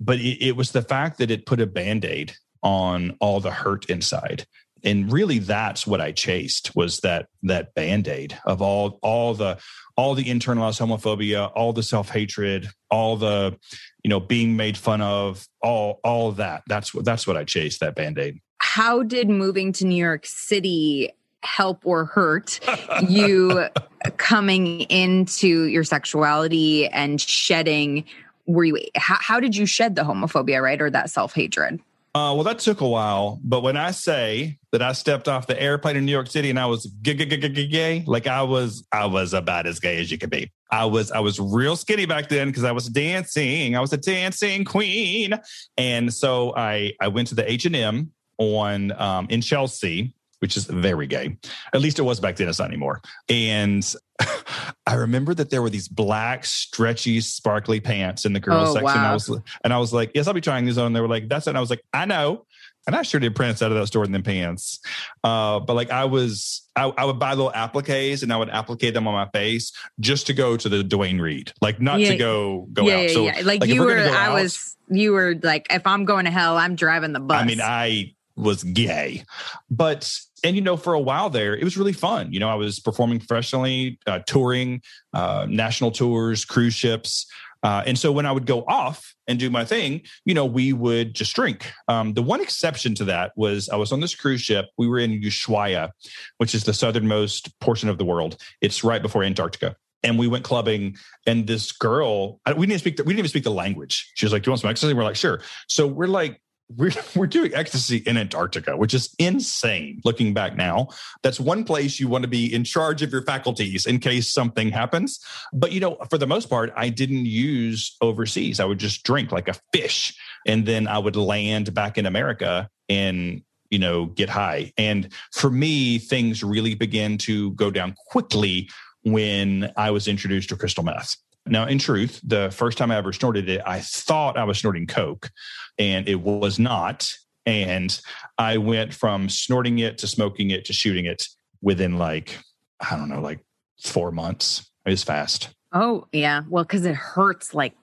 [0.00, 3.86] but it, it was the fact that it put a band-aid on all the hurt
[3.86, 4.46] inside.
[4.84, 9.58] And really that's what i chased was that that band-aid of all all the
[9.96, 13.58] all the internalized homophobia all the self-hatred all the
[14.04, 16.62] you know being made fun of all all that.
[16.68, 18.40] That's what that's what i chased that band-aid.
[18.58, 21.10] How did moving to New York City
[21.42, 22.60] help or hurt
[23.08, 23.66] you
[24.10, 28.04] coming into your sexuality and shedding
[28.46, 31.80] were you how, how did you shed the homophobia right or that self-hatred
[32.14, 35.60] Uh, well, that took a while, but when I say that I stepped off the
[35.60, 39.66] airplane in New York City and I was gay, like I was, I was about
[39.66, 40.50] as gay as you could be.
[40.70, 43.76] I was, I was real skinny back then because I was dancing.
[43.76, 45.38] I was a dancing queen,
[45.76, 50.56] and so I, I went to the H and M on um, in Chelsea, which
[50.56, 51.36] is very gay.
[51.72, 52.48] At least it was back then.
[52.48, 53.00] It's not anymore.
[53.28, 53.84] And
[54.86, 58.88] I remember that there were these black, stretchy, sparkly pants in the girls Oh, section.
[59.00, 59.28] I was,
[59.64, 61.46] and I was like, "Yes, I'll be trying these on." And they were like, "That's
[61.46, 62.46] it." And I was like, "I know."
[62.86, 64.78] And I sure did prints out of that store in them pants.
[65.24, 68.94] Uh, but like I was, I, I would buy little appliques and I would applicate
[68.94, 72.10] them on my face just to go to the Duane Reade, like not Yeah.
[72.12, 73.00] to go go yeah, out.
[73.02, 73.32] yeah, so yeah.
[73.42, 76.04] Like, like, you we're were gonna go I out- was you were like if I'm
[76.04, 77.42] going to hell, I'm driving the bus.
[77.42, 79.24] I mean, I was gay,
[79.68, 82.32] but and you know, for a while there, it was really fun.
[82.32, 84.82] You know, I was performing professionally, uh, touring,
[85.14, 87.26] uh, national tours, cruise ships.
[87.62, 90.72] Uh, and so when I would go off and do my thing, you know, we
[90.72, 91.72] would just drink.
[91.88, 94.66] Um, the one exception to that was I was on this cruise ship.
[94.76, 95.90] We were in Ushuaia,
[96.38, 98.36] which is the southernmost portion of the world.
[98.60, 99.74] It's right before Antarctica.
[100.02, 100.96] And we went clubbing,
[101.26, 102.98] and this girl, we didn't speak.
[102.98, 104.12] The, we didn't even speak the language.
[104.14, 106.40] She was like, "Do you want some ecstasy?" We're like, "Sure." So we're like,
[106.74, 110.00] we're we're doing ecstasy in Antarctica, which is insane.
[110.04, 110.88] Looking back now,
[111.22, 114.70] that's one place you want to be in charge of your faculties in case something
[114.70, 115.20] happens.
[115.52, 118.60] But you know, for the most part, I didn't use overseas.
[118.60, 122.68] I would just drink like a fish, and then I would land back in America
[122.88, 124.72] and you know get high.
[124.76, 128.68] And for me, things really began to go down quickly
[129.02, 131.16] when I was introduced to crystal meth.
[131.48, 134.86] Now, in truth, the first time I ever snorted it, I thought I was snorting
[134.86, 135.30] coke,
[135.78, 137.10] and it was not.
[137.44, 137.98] And
[138.38, 141.26] I went from snorting it to smoking it to shooting it
[141.62, 142.38] within like,
[142.80, 143.40] I don't know, like
[143.82, 144.70] four months.
[144.84, 145.50] It was fast.
[145.72, 147.74] oh yeah, well, because it hurts like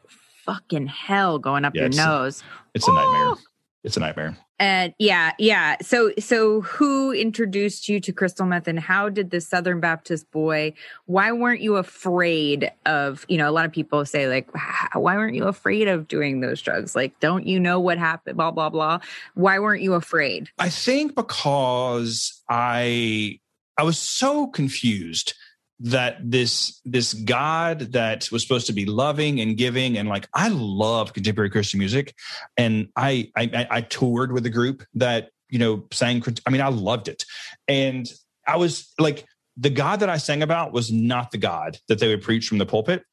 [0.45, 2.43] fucking hell going up Yeah, your nose.
[2.73, 3.35] It's a nightmare.
[3.83, 4.37] It's a nightmare.
[4.59, 5.75] And yeah, yeah.
[5.81, 10.73] So so who introduced you to crystal meth and how did the Southern Baptist boy
[11.05, 14.49] why weren't you afraid of, you know, a lot of people say like
[14.93, 16.95] why weren't you afraid of doing those drugs?
[16.95, 18.99] Like don't you know what happened blah blah blah.
[19.33, 20.49] Why weren't you afraid?
[20.59, 23.39] I think because I
[23.77, 25.33] I was so confused
[25.83, 30.47] that this this God that was supposed to be loving and giving and like I
[30.47, 32.15] love contemporary Christian music,
[32.57, 36.23] and I I, I toured with a group that you know sang.
[36.45, 37.25] I mean, I loved it,
[37.67, 38.09] and
[38.47, 39.25] I was like
[39.57, 42.57] the God that I sang about was not the God that they would preach from
[42.57, 43.03] the pulpit.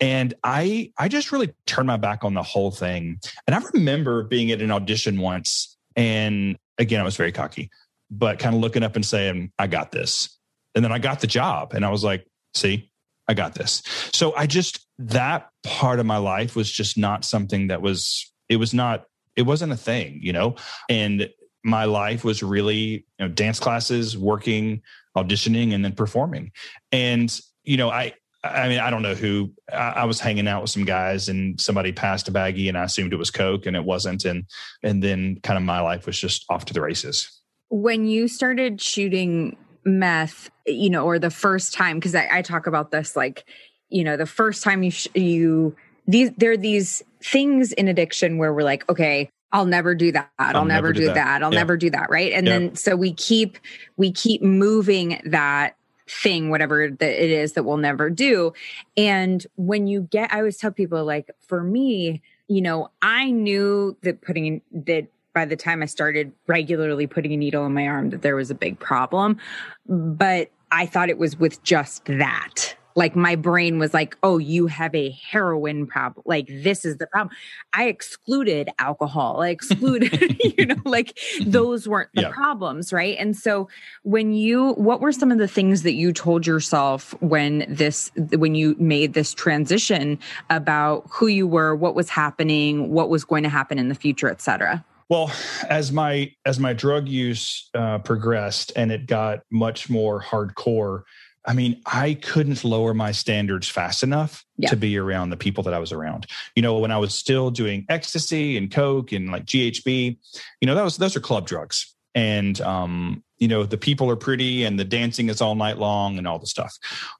[0.00, 3.18] And I I just really turned my back on the whole thing.
[3.46, 7.70] And I remember being at an audition once and again I was very cocky,
[8.10, 10.38] but kind of looking up and saying, I got this.
[10.74, 12.90] And then I got the job and I was like, see,
[13.26, 13.82] I got this.
[14.12, 18.56] So I just, that part of my life was just not something that was, it
[18.56, 19.04] was not,
[19.36, 20.56] it wasn't a thing, you know?
[20.88, 21.28] And
[21.64, 24.82] my life was really, you know, dance classes, working,
[25.16, 26.52] auditioning, and then performing.
[26.92, 29.52] And, you know, I, I mean, I don't know who.
[29.72, 33.12] I, was hanging out with some guys, and somebody passed a baggie, and I assumed
[33.12, 34.24] it was Coke, and it wasn't.
[34.24, 34.44] And
[34.82, 37.42] and then kind of my life was just off to the races.
[37.68, 39.56] When you started shooting
[39.88, 43.44] meth, you know, or the first time, because I, I, talk about this like,
[43.88, 45.74] you know, the first time you, sh- you,
[46.06, 50.30] these, there are these things in addiction where we're like, okay, I'll never do that.
[50.38, 51.14] I'll, I'll never, never, do that.
[51.14, 51.42] that.
[51.42, 52.10] I'll never do that.
[52.10, 52.32] Right.
[52.32, 53.58] And then so we keep,
[53.96, 55.74] we keep moving that
[56.06, 58.52] thing, whatever that it is that we'll never do.
[58.96, 63.96] And when you get, I always tell people like, for me, you know, I knew
[64.02, 68.10] that putting that by the time I started regularly putting a needle in my arm
[68.10, 69.38] that there was a big problem.
[69.86, 72.74] But I thought it was with just that.
[72.96, 76.24] Like my brain was like, oh, you have a heroin problem.
[76.26, 77.36] Like this is the problem.
[77.72, 79.42] I excluded alcohol.
[79.42, 82.30] I excluded, you know, like those weren't the yeah.
[82.32, 82.92] problems.
[82.92, 83.16] Right.
[83.16, 83.68] And so
[84.02, 88.56] when you, what were some of the things that you told yourself when this, when
[88.56, 90.18] you made this transition
[90.50, 94.28] about who you were, what was happening, what was going to happen in the future,
[94.28, 94.84] et cetera?
[95.08, 95.32] Well,
[95.68, 101.02] as my as my drug use uh, progressed and it got much more hardcore,
[101.46, 104.68] I mean, I couldn't lower my standards fast enough yeah.
[104.68, 106.26] to be around the people that I was around.
[106.54, 110.18] You know, when I was still doing ecstasy and coke and like GHB,
[110.60, 114.16] you know, that was those are club drugs, and um, you know, the people are
[114.16, 116.76] pretty and the dancing is all night long and all the stuff.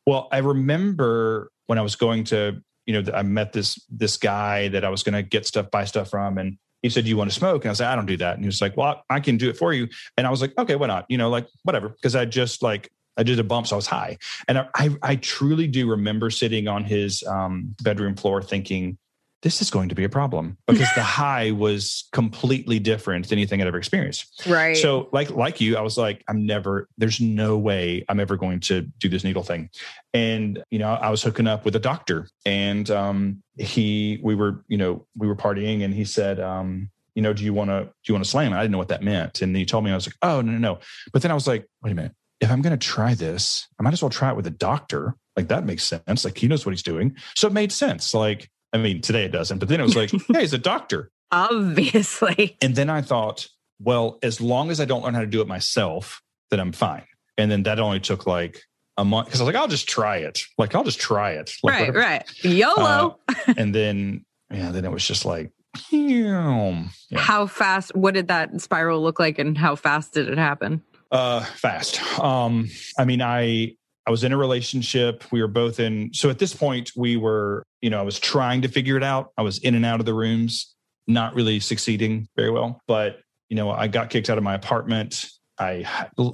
[0.06, 4.68] Well, I remember when I was going to you know, I met this this guy
[4.68, 7.30] that I was going to get stuff, buy stuff from, and he said, "You want
[7.30, 9.20] to smoke?" And I said, "I don't do that." And he was like, "Well, I
[9.20, 11.46] can do it for you." And I was like, "Okay, why not?" You know, like
[11.62, 14.68] whatever, because I just like I did a bump, so I was high, and I
[14.74, 18.98] I, I truly do remember sitting on his um, bedroom floor thinking,
[19.42, 23.60] this is going to be a problem because the high was completely different than anything
[23.60, 24.46] I'd ever experienced.
[24.48, 24.76] Right.
[24.76, 28.60] So like like you, I was like, I'm never, there's no way I'm ever going
[28.60, 29.70] to do this needle thing.
[30.12, 34.64] And, you know, I was hooking up with a doctor and um he we were,
[34.68, 37.84] you know, we were partying and he said, um, you know, do you want to
[37.84, 38.52] do you want to slam?
[38.52, 39.40] I didn't know what that meant.
[39.40, 40.78] And he told me, I was like, oh no, no, no.
[41.12, 42.12] But then I was like, wait a minute.
[42.40, 45.16] If I'm going to try this, I might as well try it with a doctor.
[45.36, 46.24] Like that makes sense.
[46.24, 47.16] Like he knows what he's doing.
[47.34, 48.14] So it made sense.
[48.14, 51.10] Like I mean, today it doesn't, but then it was like, hey, he's a doctor.
[51.30, 52.56] Obviously.
[52.62, 53.48] And then I thought,
[53.80, 57.04] well, as long as I don't learn how to do it myself, then I'm fine.
[57.36, 58.62] And then that only took like
[58.96, 60.42] a month because I was like, I'll just try it.
[60.58, 61.52] Like, I'll just try it.
[61.62, 61.98] Like, right, whatever.
[61.98, 62.44] right.
[62.44, 63.18] YOLO.
[63.28, 65.52] Uh, and then, yeah, then it was just like,
[65.90, 66.88] yeah.
[67.14, 70.82] how fast, what did that spiral look like and how fast did it happen?
[71.10, 72.02] Uh, fast.
[72.18, 73.76] Um, I mean, I,
[74.08, 75.22] I was in a relationship.
[75.30, 76.14] We were both in.
[76.14, 79.32] So at this point, we were, you know, I was trying to figure it out.
[79.36, 80.74] I was in and out of the rooms,
[81.06, 82.80] not really succeeding very well.
[82.88, 83.18] But,
[83.50, 85.26] you know, I got kicked out of my apartment.
[85.58, 85.84] I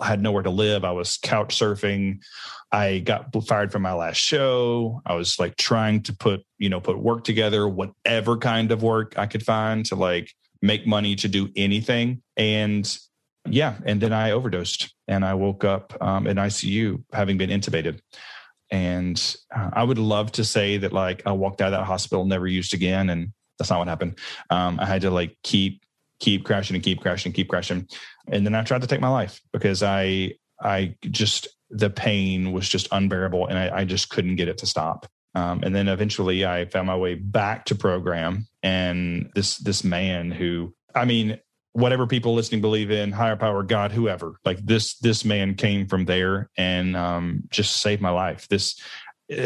[0.05, 0.85] had nowhere to live.
[0.85, 2.21] I was couch surfing.
[2.71, 5.03] I got fired from my last show.
[5.05, 9.19] I was like trying to put, you know, put work together, whatever kind of work
[9.19, 10.31] I could find to like
[10.63, 12.23] make money to do anything.
[12.37, 12.87] And
[13.49, 18.01] yeah, and then I overdosed and I woke up um, in ICU having been intubated.
[18.71, 22.25] And uh, I would love to say that like I walked out of that hospital
[22.25, 24.19] never used again, and that's not what happened.
[24.51, 25.83] Um, I had to like keep
[26.21, 27.87] keep crashing and keep crashing and keep crashing,
[28.29, 32.69] and then I tried to take my life because I I just the pain was
[32.69, 35.07] just unbearable, and I, I just couldn't get it to stop.
[35.35, 40.31] Um, and then eventually I found my way back to program, and this this man
[40.31, 41.39] who I mean
[41.75, 46.05] whatever people listening believe in higher power god whoever like this this man came from
[46.07, 48.81] there and um, just saved my life this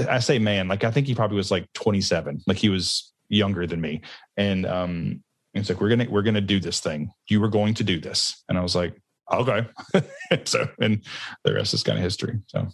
[0.09, 3.67] i say man like i think he probably was like 27 like he was younger
[3.67, 4.01] than me
[4.37, 5.23] and um
[5.59, 7.11] it's like, we're gonna we're gonna do this thing.
[7.29, 8.43] You were going to do this.
[8.49, 9.01] And I was like,
[9.33, 9.67] okay.
[10.45, 11.03] so and
[11.45, 12.39] the rest is kind of history.
[12.47, 12.69] So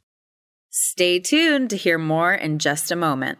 [0.71, 3.39] stay tuned to hear more in just a moment.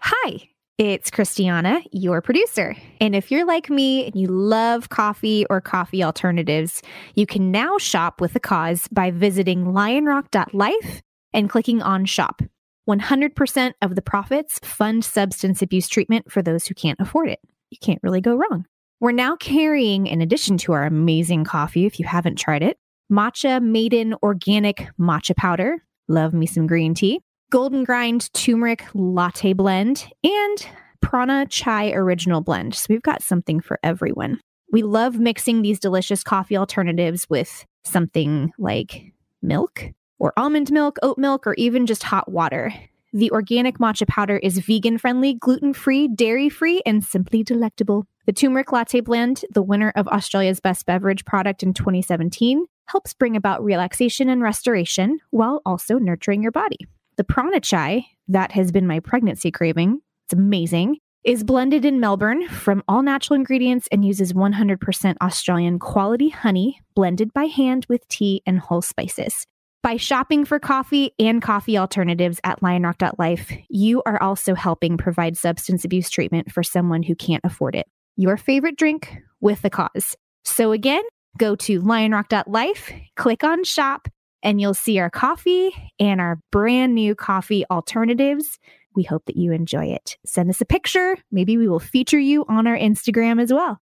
[0.00, 0.48] Hi.
[0.78, 2.74] It's Christiana, your producer.
[2.98, 6.82] And if you're like me and you love coffee or coffee alternatives,
[7.14, 11.02] you can now shop with a cause by visiting lionrock.life
[11.34, 12.40] and clicking on shop.
[12.88, 17.38] 100% of the profits fund substance abuse treatment for those who can't afford it.
[17.70, 18.64] You can't really go wrong.
[18.98, 22.78] We're now carrying, in addition to our amazing coffee, if you haven't tried it,
[23.12, 25.84] matcha maiden organic matcha powder.
[26.08, 27.20] Love me some green tea
[27.52, 30.66] golden grind turmeric latte blend, and
[31.02, 32.74] prana chai original blend.
[32.74, 34.40] So we've got something for everyone.
[34.72, 39.84] We love mixing these delicious coffee alternatives with something like milk
[40.18, 42.72] or almond milk, oat milk, or even just hot water.
[43.12, 48.06] The organic matcha powder is vegan friendly, gluten free, dairy free, and simply delectable.
[48.24, 53.36] The turmeric latte blend, the winner of Australia's best beverage product in 2017, helps bring
[53.36, 56.78] about relaxation and restoration while also nurturing your body.
[57.16, 62.48] The prana chai, that has been my pregnancy craving, it's amazing, is blended in Melbourne
[62.48, 68.42] from all natural ingredients and uses 100% Australian quality honey blended by hand with tea
[68.46, 69.46] and whole spices.
[69.82, 75.84] By shopping for coffee and coffee alternatives at lionrock.life, you are also helping provide substance
[75.84, 77.86] abuse treatment for someone who can't afford it.
[78.16, 80.16] Your favorite drink with a cause.
[80.44, 81.02] So again,
[81.36, 84.08] go to lionrock.life, click on shop,
[84.42, 88.58] and you'll see our coffee and our brand new coffee alternatives.
[88.94, 90.16] We hope that you enjoy it.
[90.26, 91.16] Send us a picture.
[91.30, 93.80] Maybe we will feature you on our Instagram as well.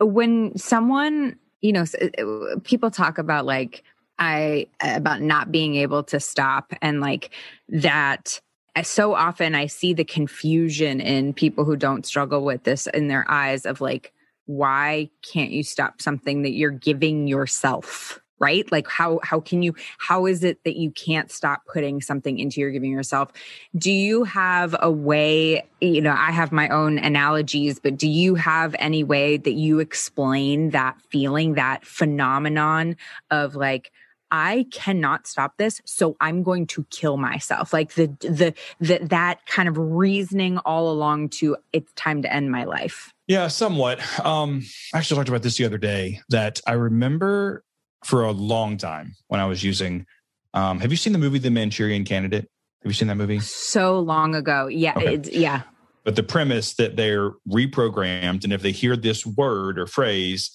[0.00, 3.84] When someone, you know, uh, uh, people talk about like,
[4.18, 7.30] I, uh, about not being able to stop and like
[7.68, 8.40] that
[8.76, 13.08] uh, so often I see the confusion in people who don't struggle with this in
[13.08, 14.12] their eyes of like,
[14.46, 18.70] why can't you stop something that you're giving yourself right?
[18.72, 22.60] Like how how can you how is it that you can't stop putting something into
[22.60, 23.30] your giving yourself?
[23.76, 28.34] Do you have a way you know i have my own analogies but do you
[28.34, 32.96] have any way that you explain that feeling that phenomenon
[33.30, 33.92] of like
[34.34, 37.72] I cannot stop this, so I'm going to kill myself.
[37.72, 42.50] Like the the the that kind of reasoning all along to it's time to end
[42.50, 43.14] my life.
[43.28, 44.00] Yeah, somewhat.
[44.24, 47.62] Um, I actually talked about this the other day that I remember
[48.04, 50.04] for a long time when I was using.
[50.52, 52.48] Um, have you seen the movie The Manchurian Candidate?
[52.82, 53.38] Have you seen that movie?
[53.38, 54.66] So long ago.
[54.66, 54.94] Yeah.
[54.96, 55.20] Okay.
[55.30, 55.62] yeah.
[56.02, 60.50] But the premise that they're reprogrammed, and if they hear this word or phrase,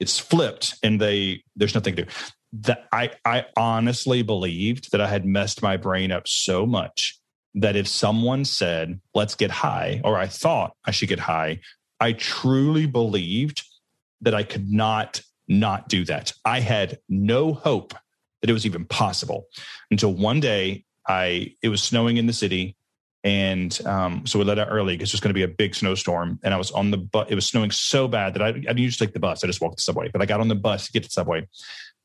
[0.00, 2.10] it's flipped, and they there's nothing to do
[2.52, 7.18] that I, I honestly believed that I had messed my brain up so much
[7.54, 11.60] that if someone said, let's get high, or I thought I should get high,
[12.00, 13.62] I truly believed
[14.20, 16.32] that I could not not do that.
[16.44, 17.94] I had no hope
[18.40, 19.46] that it was even possible
[19.90, 22.76] until one day I it was snowing in the city
[23.24, 25.76] and um, so we let out early because it was going to be a big
[25.76, 26.40] snowstorm.
[26.42, 27.28] And I was on the bus.
[27.30, 29.44] It was snowing so bad that I, I didn't usually take the bus.
[29.44, 30.08] I just walked the subway.
[30.08, 31.46] But I got on the bus to get to the subway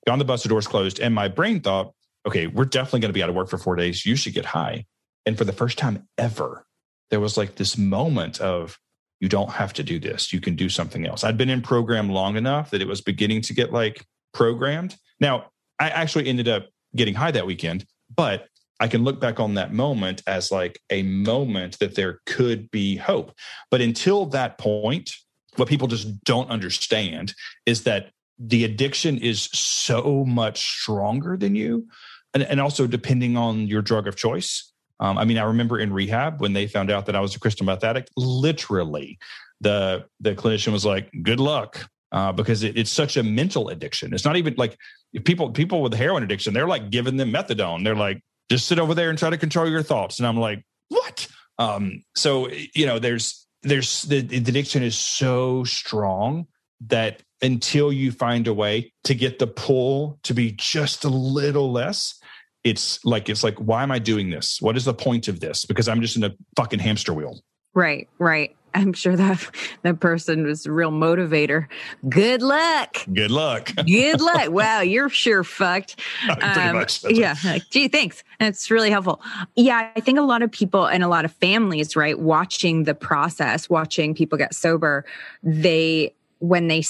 [0.10, 1.94] on the bus, the doors closed, and my brain thought,
[2.26, 4.06] okay, we're definitely going to be out of work for four days.
[4.06, 4.86] You should get high.
[5.26, 6.66] And for the first time ever,
[7.10, 8.78] there was like this moment of,
[9.20, 10.32] you don't have to do this.
[10.32, 11.24] You can do something else.
[11.24, 14.96] I'd been in program long enough that it was beginning to get like programmed.
[15.20, 15.48] Now,
[15.80, 17.86] I actually ended up getting high that weekend,
[18.16, 18.48] but
[18.80, 22.96] I can look back on that moment as like a moment that there could be
[22.96, 23.34] hope.
[23.72, 25.12] But until that point,
[25.56, 27.34] what people just don't understand
[27.66, 31.88] is that the addiction is so much stronger than you.
[32.34, 34.72] And, and also depending on your drug of choice.
[35.00, 37.40] Um, I mean, I remember in rehab when they found out that I was a
[37.40, 39.18] crystal meth addict, literally
[39.62, 41.90] the the clinician was like, good luck.
[42.12, 44.14] Uh, because it, it's such a mental addiction.
[44.14, 44.78] It's not even like
[45.26, 47.84] people people with heroin addiction, they're like giving them methadone.
[47.84, 50.20] They're like, just sit over there and try to control your thoughts.
[50.20, 51.28] And I'm like, what?
[51.60, 56.48] Um, so you know, there's there's the, the addiction is so strong
[56.88, 61.72] that until you find a way to get the pull to be just a little
[61.72, 62.20] less
[62.64, 64.58] it's like it's like why am i doing this?
[64.62, 65.66] What is the point of this?
[65.66, 67.40] Because i'm just in a fucking hamster wheel.
[67.74, 68.56] Right right.
[68.74, 69.50] I'm sure that
[69.82, 71.68] that person was a real motivator.
[72.08, 72.98] Good luck.
[73.12, 73.72] Good luck.
[73.86, 74.50] Good luck.
[74.52, 76.00] Wow you're sure fucked.
[76.26, 77.04] Pretty um, much.
[77.10, 77.62] yeah right.
[77.70, 78.24] gee thanks.
[78.40, 79.22] It's really helpful.
[79.56, 82.96] Yeah i think a lot of people and a lot of families right watching the
[82.96, 85.06] process watching people get sober
[85.44, 86.84] they when they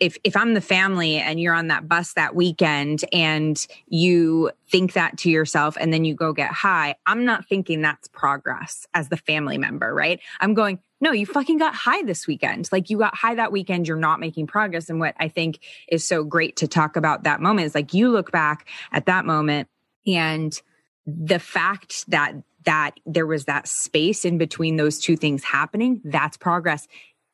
[0.00, 4.92] if if I'm the family and you're on that bus that weekend and you think
[4.92, 9.08] that to yourself and then you go get high, I'm not thinking that's progress as
[9.08, 10.20] the family member, right?
[10.40, 12.68] I'm going, no, you fucking got high this weekend.
[12.70, 14.88] Like you got high that weekend, you're not making progress.
[14.88, 18.10] And what I think is so great to talk about that moment is like you
[18.10, 19.68] look back at that moment
[20.06, 20.60] and
[21.06, 26.36] the fact that that there was that space in between those two things happening, that's
[26.36, 26.86] progress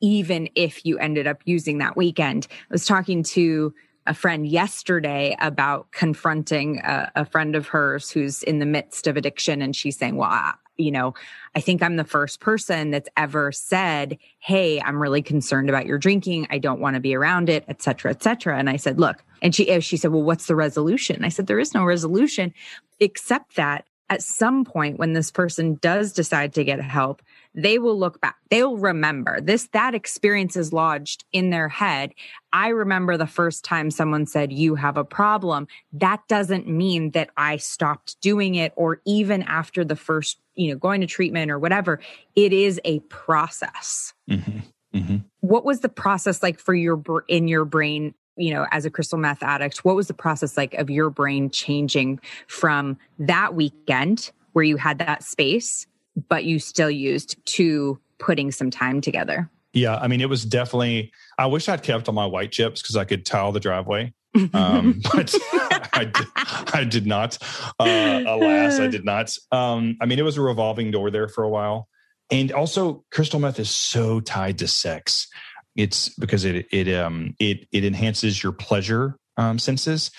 [0.05, 2.45] even if you ended up using that weekend.
[2.51, 3.73] I was talking to
[4.05, 9.17] a friend yesterday about confronting a, a, friend of hers who's in the midst of
[9.17, 9.63] addiction.
[9.63, 11.15] And she's saying, Well, I, you know,
[11.55, 15.97] I think I'm the first person that's ever said, Hey, I'm really concerned about your
[15.97, 16.45] drinking.
[16.51, 18.59] I don't want to be around it, et cetera, et cetera.
[18.59, 21.25] And I said, Look, and she, she said, Well, what's the resolution?
[21.25, 22.53] I said, There is no resolution
[22.99, 27.23] except that at some point when this person does decide to get help,
[27.55, 28.35] they will look back.
[28.49, 29.39] They'll remember.
[29.39, 32.13] This that experience is lodged in their head.
[32.51, 35.67] I remember the first time someone said you have a problem.
[35.93, 40.77] That doesn't mean that i stopped doing it or even after the first you know
[40.77, 41.99] going to treatment or whatever.
[42.35, 44.13] It is a process.
[44.29, 44.59] Mm-hmm.
[44.93, 45.17] Mm-hmm.
[45.41, 49.17] what was the process like for your in your brain you know as a crystal
[49.17, 49.83] meth addict?
[49.83, 54.99] What was the process like of your brain changing from that weekend where you had
[54.99, 55.85] that space
[56.29, 59.49] but you still used to putting some time together.
[59.73, 61.11] Yeah, I mean, it was definitely.
[61.37, 64.13] I wish I'd kept all my white chips because I could tile the driveway,
[64.53, 65.35] um, but
[65.93, 66.27] I, did,
[66.73, 67.37] I did not.
[67.77, 69.35] Uh, alas, I did not.
[69.51, 71.89] Um, I mean, it was a revolving door there for a while,
[72.31, 75.27] and also crystal meth is so tied to sex.
[75.75, 80.09] It's because it it um it it enhances your pleasure um, senses.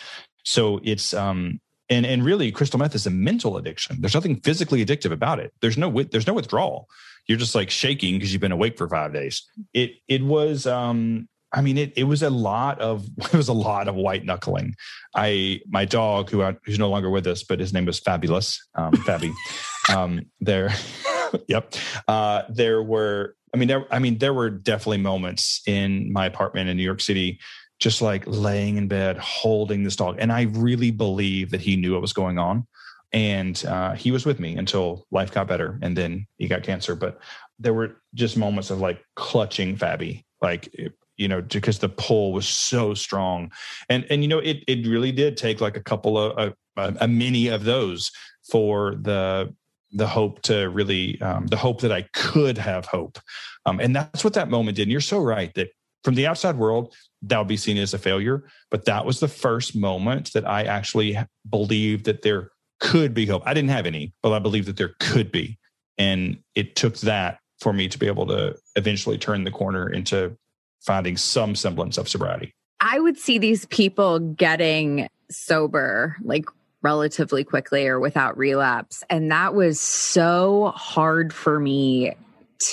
[0.45, 4.85] So it's um and and really crystal meth is a mental addiction there's nothing physically
[4.85, 6.89] addictive about it there's no there's no withdrawal
[7.27, 11.29] you're just like shaking because you've been awake for five days it it was um
[11.53, 14.77] I mean, it, it was a lot of it was a lot of white knuckling.
[15.15, 18.93] I my dog who who's no longer with us, but his name was Fabulous, um,
[18.93, 19.33] Fabby.
[19.95, 20.75] um, there,
[21.49, 21.75] yep.
[22.07, 23.35] Uh, there were.
[23.55, 23.87] I mean, there.
[23.91, 27.41] I mean, there were definitely moments in my apartment in New York City
[27.79, 31.93] just like laying in bed holding this dog and i really believe that he knew
[31.93, 32.67] what was going on
[33.13, 36.95] and uh, he was with me until life got better and then he got cancer
[36.95, 37.19] but
[37.59, 40.69] there were just moments of like clutching fabby like
[41.17, 43.51] you know because the pull was so strong
[43.89, 47.09] and and you know it it really did take like a couple of a, a
[47.09, 48.11] many of those
[48.51, 49.53] for the
[49.93, 53.19] the hope to really um, the hope that i could have hope
[53.65, 55.69] um, and that's what that moment did and you're so right that
[56.07, 58.45] from the outside world, that would be seen as a failure.
[58.71, 61.19] But that was the first moment that I actually
[61.51, 63.43] believed that there could be hope.
[63.45, 65.59] I didn't have any, but I believed that there could be.
[65.99, 70.37] And it took that for me to be able to eventually turn the corner into
[70.81, 72.55] finding some semblance of sobriety.
[72.79, 76.45] I would see these people getting sober like
[76.83, 79.03] relatively quickly or without relapse.
[79.11, 82.13] And that was so hard for me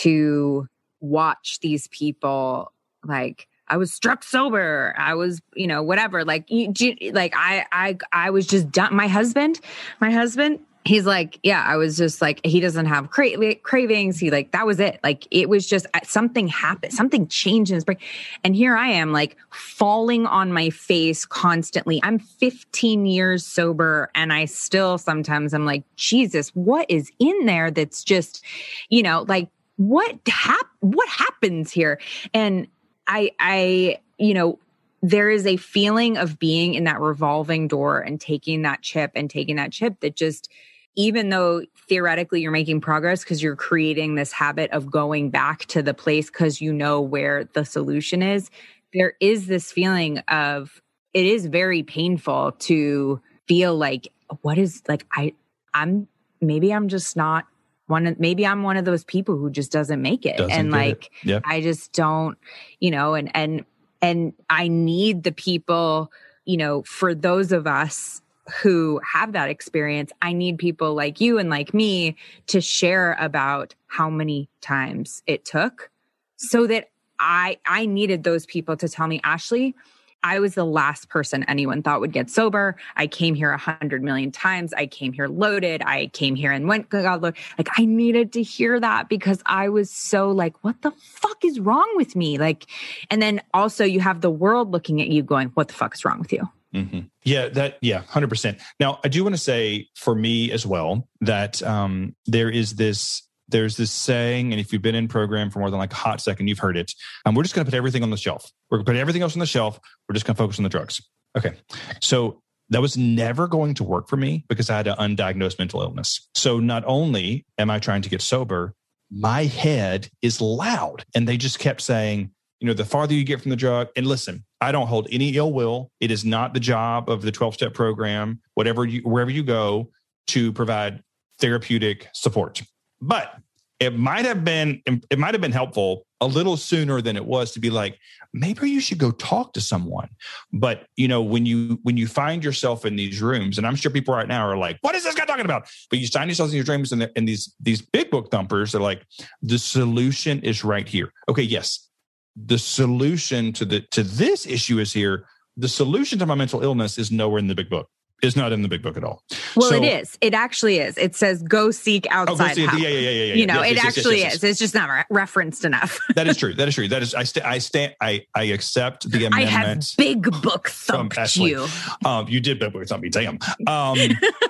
[0.02, 0.68] to
[1.02, 2.72] watch these people
[3.06, 4.94] like I was struck sober.
[4.98, 6.26] I was, you know, whatever.
[6.26, 6.74] Like, you,
[7.12, 8.94] like I, I, I was just done.
[8.96, 9.60] My husband,
[10.02, 14.20] my husband, he's like, yeah, I was just like, he doesn't have cra- cravings.
[14.20, 15.00] He like, that was it.
[15.02, 18.00] Like, it was just uh, something happened, something changed in his brain.
[18.44, 22.02] And here I am, like, falling on my face constantly.
[22.04, 27.72] I'm 15 years sober, and I still sometimes I'm like, Jesus, what is in there
[27.72, 28.44] that's just,
[28.90, 32.00] you know, like, what hap- what happens here?
[32.34, 32.68] And
[33.08, 34.60] I, I, you know,
[35.02, 39.30] there is a feeling of being in that revolving door and taking that chip and
[39.30, 40.50] taking that chip that just,
[40.96, 45.82] even though theoretically you're making progress because you're creating this habit of going back to
[45.82, 48.50] the place because you know where the solution is,
[48.94, 50.82] there is this feeling of
[51.14, 54.08] it is very painful to feel like,
[54.42, 55.34] what is like, I,
[55.74, 56.08] I'm
[56.42, 57.46] maybe I'm just not
[57.94, 60.38] one of maybe I'm one of those people who just doesn't make it.
[60.38, 61.44] Doesn't and like it.
[61.46, 62.40] I just don't,
[62.80, 63.66] you know, and and
[64.02, 66.12] and I need the people,
[66.46, 68.24] you know, for those of us
[68.62, 72.18] who have that experience, I need people like you and like me
[72.48, 75.92] to share about how many times it took
[76.36, 76.90] so that
[77.20, 79.76] I I needed those people to tell me, Ashley,
[80.24, 82.76] I was the last person anyone thought would get sober.
[82.96, 84.74] I came here a hundred million times.
[84.74, 85.82] I came here loaded.
[85.84, 87.40] I came here and went got loaded.
[87.58, 91.60] Like I needed to hear that because I was so like, what the fuck is
[91.60, 92.38] wrong with me?
[92.38, 92.68] Like,
[93.10, 96.06] and then also you have the world looking at you going, what the fuck is
[96.06, 96.48] wrong with you?
[96.74, 97.02] Mm-hmm.
[97.24, 98.60] Yeah, that yeah, hundred percent.
[98.80, 103.22] Now I do want to say for me as well that um, there is this
[103.54, 106.20] there's this saying, and if you've been in program for more than like a hot
[106.20, 106.92] second, you've heard it.
[107.26, 108.52] And we're just going to put everything on the shelf.
[108.70, 109.80] We're going to put everything else on the shelf.
[110.10, 111.02] We're just going to focus on the drugs.
[111.38, 111.54] Okay.
[112.02, 115.82] So that was never going to work for me because I had an undiagnosed mental
[115.82, 116.28] illness.
[116.36, 118.74] So not only am I trying to get sober,
[119.10, 121.06] my head is loud.
[121.16, 124.08] And they just kept saying, you know, the farther you get from the drug, and
[124.08, 125.92] listen, I don't hold any ill will.
[126.00, 129.92] It is not the job of the 12 step program, whatever you, wherever you go
[130.28, 131.04] to provide
[131.40, 132.62] therapeutic support.
[133.02, 133.36] But
[133.84, 137.52] it might have been, it might have been helpful a little sooner than it was
[137.52, 138.00] to be like,
[138.34, 140.10] maybe you should go talk to someone.
[140.52, 143.92] But you know, when you when you find yourself in these rooms, and I'm sure
[143.92, 146.54] people right now are like, "What is this guy talking about?" But you find yourselves
[146.54, 149.06] in your dreams, and, and these these big book thumpers are like,
[149.42, 151.90] "The solution is right here." Okay, yes,
[152.36, 155.28] the solution to the to this issue is here.
[155.56, 157.88] The solution to my mental illness is nowhere in the big book.
[158.22, 159.22] Is not in the big book at all.
[159.54, 160.18] Well, so, it is.
[160.22, 160.98] It actually is.
[160.98, 162.82] It says go seek outside oh, go see help.
[162.82, 163.34] Yeah, yeah, yeah, yeah.
[163.34, 164.44] You know, yes, it yes, actually yes, is.
[164.46, 166.00] It's just not re- referenced enough.
[166.16, 166.54] that is true.
[166.54, 166.88] That is true.
[166.88, 167.14] That is.
[167.14, 167.96] I st- I stand.
[168.00, 169.44] I I accept the amendment.
[169.44, 171.68] I have big book thumped you.
[172.06, 173.10] Um, you did big book thump me.
[173.10, 173.40] Damn.
[173.68, 173.98] Um,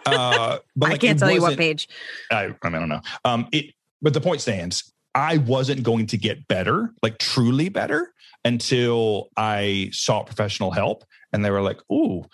[0.05, 1.87] uh, but like, I can't tell you what page.
[2.31, 3.01] I I don't know.
[3.25, 3.73] Um, it.
[4.01, 4.91] But the point stands.
[5.15, 11.05] I wasn't going to get better, like truly better, until I sought professional help.
[11.31, 12.25] And they were like, "Ooh,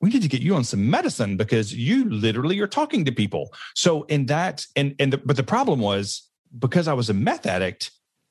[0.00, 3.52] we need to get you on some medicine because you literally are talking to people."
[3.74, 6.28] So in that, and and the, but the problem was
[6.58, 7.90] because I was a meth addict,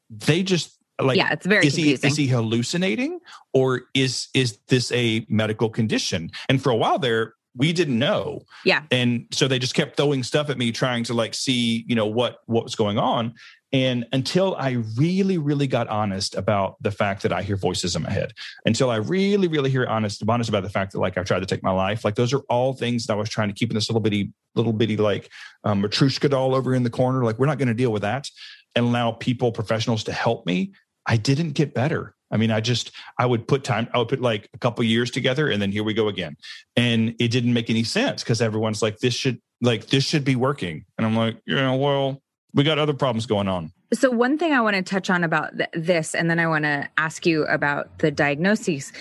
[0.10, 2.08] they just like yeah, it's very is confusing.
[2.08, 3.20] he is he hallucinating
[3.54, 6.32] or is is this a medical condition?
[6.50, 8.42] And for a while there, we didn't know.
[8.64, 8.84] Yeah.
[8.92, 12.06] And so they just kept throwing stuff at me, trying to like see, you know,
[12.06, 13.34] what what was going on.
[13.76, 18.04] And until I really, really got honest about the fact that I hear voices in
[18.04, 18.32] my head,
[18.66, 21.46] until I really, really hear honest, honest about the fact that like I've tried to
[21.46, 23.76] take my life, like those are all things that I was trying to keep in
[23.76, 25.30] this little bitty, little bitty like
[25.66, 27.26] um, Matryoshka doll over in the corner.
[27.26, 28.30] Like we're not going to deal with that
[28.76, 30.72] and allow people, professionals to help me.
[31.06, 32.16] I didn't get better.
[32.32, 35.12] I mean, I just I would put time, I would put like a couple years
[35.12, 36.38] together, and then here we go again.
[36.78, 40.38] And it didn't make any sense because everyone's like, this should like this should be
[40.38, 42.22] working, and I'm like, you know, well,
[42.56, 43.72] we got other problems going on.
[43.94, 46.64] So, one thing I want to touch on about th- this, and then I want
[46.64, 48.92] to ask you about the diagnoses.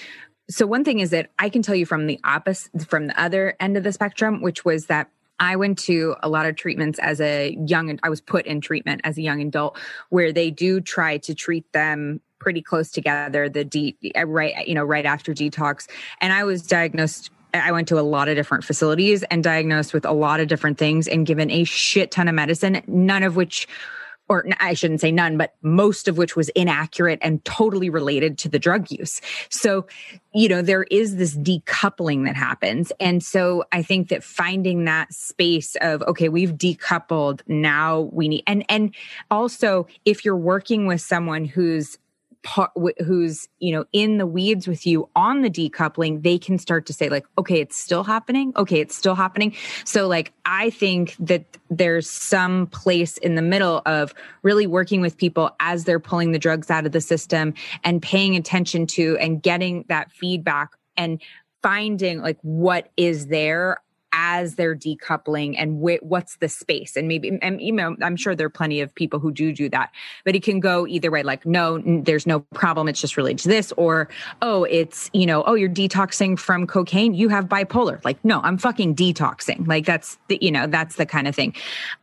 [0.51, 3.57] So, one thing is that I can tell you from the opposite, from the other
[3.61, 7.21] end of the spectrum, which was that I went to a lot of treatments as
[7.21, 9.79] a young, I was put in treatment as a young adult
[10.11, 13.95] where they do try to treat them pretty close together the
[14.27, 15.89] right you know right after detox
[16.21, 20.05] and i was diagnosed I went to a lot of different facilities and diagnosed with
[20.05, 23.69] a lot of different things and given a shit ton of medicine, none of which
[24.29, 28.49] or I shouldn't say none, but most of which was inaccurate and totally related to
[28.49, 29.21] the drug use.
[29.51, 29.87] So,
[30.33, 32.91] you know, there is this decoupling that happens.
[33.01, 38.45] And so I think that finding that space of, okay, we've decoupled, now we need,
[38.47, 38.95] and, and
[39.31, 41.99] also if you're working with someone who's
[43.05, 46.93] who's you know in the weeds with you on the decoupling they can start to
[46.93, 48.53] say like okay it's still happening?
[48.57, 49.55] Okay it's still happening?
[49.85, 55.17] So like i think that there's some place in the middle of really working with
[55.17, 59.43] people as they're pulling the drugs out of the system and paying attention to and
[59.43, 61.21] getting that feedback and
[61.63, 63.79] finding like what is there
[64.15, 68.35] as they're decoupling and wh- what's the space and maybe and you know i'm sure
[68.35, 69.91] there are plenty of people who do do that
[70.25, 73.39] but it can go either way like no n- there's no problem it's just related
[73.39, 74.09] to this or
[74.41, 78.57] oh it's you know oh you're detoxing from cocaine you have bipolar like no i'm
[78.57, 81.53] fucking detoxing like that's the you know that's the kind of thing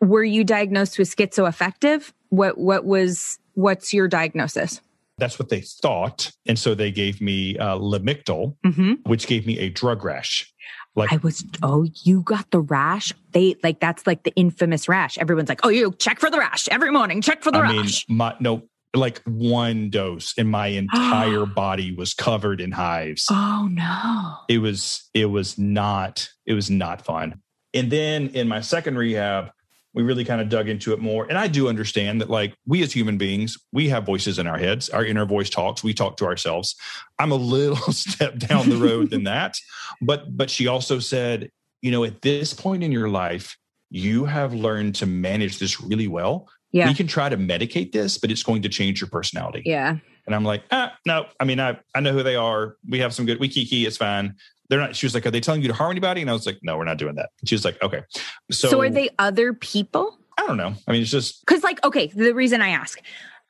[0.02, 4.82] were you diagnosed with schizoaffective what what was what's your diagnosis
[5.18, 6.32] that's what they thought.
[6.48, 8.94] And so they gave me uh, Lamictal, mm-hmm.
[9.04, 10.52] which gave me a drug rash.
[10.96, 13.14] Like I was, oh, you got the rash.
[13.32, 15.18] They like that's like the infamous rash.
[15.18, 17.22] Everyone's like, oh, you check for the rash every morning.
[17.22, 17.72] Check for the rash.
[17.72, 18.10] I rash.
[18.10, 18.64] Mean, my, no,
[18.94, 23.26] like one dose, and my entire body was covered in hives.
[23.30, 24.36] Oh no!
[24.50, 27.42] It was it was not it was not fun.
[27.74, 29.52] And then in my second rehab,
[29.94, 31.26] we really kind of dug into it more.
[31.26, 34.58] And I do understand that, like, we as human beings, we have voices in our
[34.58, 34.90] heads.
[34.90, 35.84] Our inner voice talks.
[35.84, 36.76] We talk to ourselves.
[37.20, 39.58] I'm a little step down the road than that.
[40.02, 43.58] But, but she also said, you know, at this point in your life,
[43.90, 46.48] you have learned to manage this really well.
[46.72, 46.88] Yeah.
[46.88, 49.64] We can try to medicate this, but it's going to change your personality.
[49.66, 49.98] Yeah.
[50.26, 51.26] And I'm like, ah, no.
[51.40, 52.78] I mean, I I know who they are.
[52.88, 53.40] We have some good.
[53.40, 53.86] We kiki.
[53.86, 54.36] It's fine
[54.72, 56.22] they're not she was like are they telling you to harm anybody?
[56.22, 57.30] And i was like no we're not doing that.
[57.46, 58.04] She was like okay.
[58.50, 60.18] So so are they other people?
[60.38, 60.74] I don't know.
[60.88, 63.00] I mean it's just because like okay the reason i ask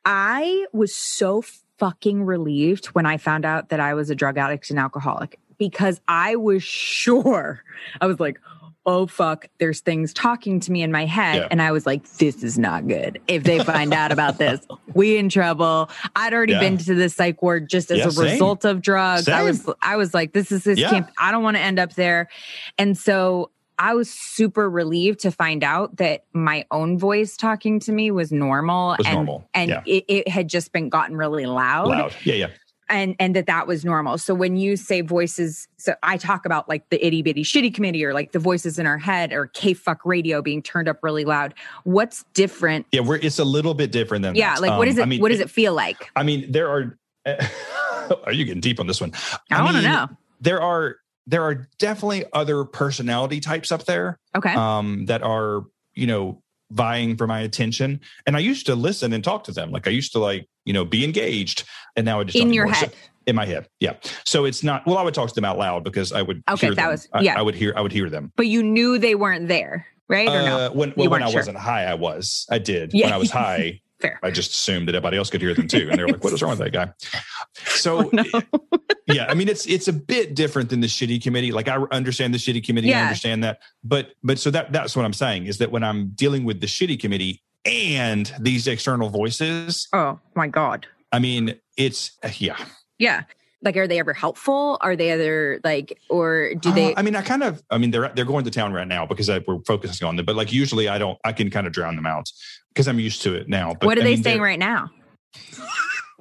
[0.03, 1.43] i was so
[1.77, 6.01] fucking relieved when i found out that i was a drug addict and alcoholic because
[6.07, 6.63] i was
[7.03, 7.63] sure.
[8.01, 8.39] I was like
[8.85, 11.35] oh fuck, there's things talking to me in my head.
[11.37, 11.47] Yeah.
[11.51, 13.21] And I was like, this is not good.
[13.27, 14.59] If they find out about this,
[14.95, 15.89] we in trouble.
[16.15, 16.59] I'd already Yeah.
[16.61, 18.25] been to the psych ward just as Yeah, a same.
[18.25, 19.27] result of drugs.
[19.29, 21.11] I was I was like, this is this camp.
[21.17, 22.27] I don't want to end up there.
[22.77, 27.91] And so I was super relieved to find out that my own voice talking to
[27.91, 29.47] me was normal Was and normal.
[29.55, 32.13] and it, it had just been gotten really loud Loud.
[32.23, 32.47] Yeah, yeah.
[32.91, 36.69] And and that that was normal so when you say voices so i talk about
[36.69, 39.73] like the itty bitty shitty committee or like the voices in our head or k
[39.73, 41.53] fuck radio being turned up really loud
[41.85, 44.61] what's different Yeah, we're it's a little bit different than yeah that.
[44.61, 46.69] like what is Um, it I mean, what does it feel like I mean, there
[46.69, 46.97] are.
[48.25, 49.13] are you getting deep on this one?
[49.51, 50.07] i, want to know
[50.41, 55.63] There are there are definitely other personality types up there okay um, that are
[55.93, 59.71] you know vying for my attention, and I used to listen and talk to them.
[59.71, 61.63] Like I used to like you know be engaged,
[61.95, 62.75] and now I just in your anymore.
[62.75, 62.95] So- head
[63.27, 63.93] in my head, yeah.
[64.25, 64.85] So it's not.
[64.87, 66.41] Well, I would talk to them out loud because I would.
[66.49, 66.87] Okay, that them.
[66.89, 67.37] was- I- yeah.
[67.37, 67.71] I, would hear.
[67.75, 68.31] I would hear them.
[68.35, 71.39] but you knew they weren't there right or no Uh, when well, when I sure.
[71.39, 72.47] wasn't high, I was.
[72.49, 72.93] I did.
[72.93, 73.05] Yeah.
[73.07, 74.19] When I was high, Fair.
[74.23, 76.41] I just assumed that everybody else could hear them too, and they're like, "What is
[76.41, 76.91] wrong with that guy?"
[77.65, 78.23] So, Oh, no.
[79.07, 81.51] yeah, I mean, it's it's a bit different than the shitty committee.
[81.51, 85.05] Like I understand the shitty committee, I understand that, but but so that that's what
[85.05, 89.87] I'm saying is that when I'm dealing with the shitty committee and these external voices,
[89.93, 92.57] oh my god I mean, it's yeah.
[92.97, 93.23] yeah
[93.63, 97.15] like are they ever helpful are they ever like or do Uh, they I mean,
[97.15, 97.61] I kind of.
[97.69, 100.25] I mean, they're they're going to town right now because I, we're focusing on them.
[100.25, 101.17] But like usually, I don't.
[101.23, 102.29] I can kind of drown them out
[102.73, 103.73] because I'm used to it now.
[103.73, 104.89] But what are I they mean, saying right now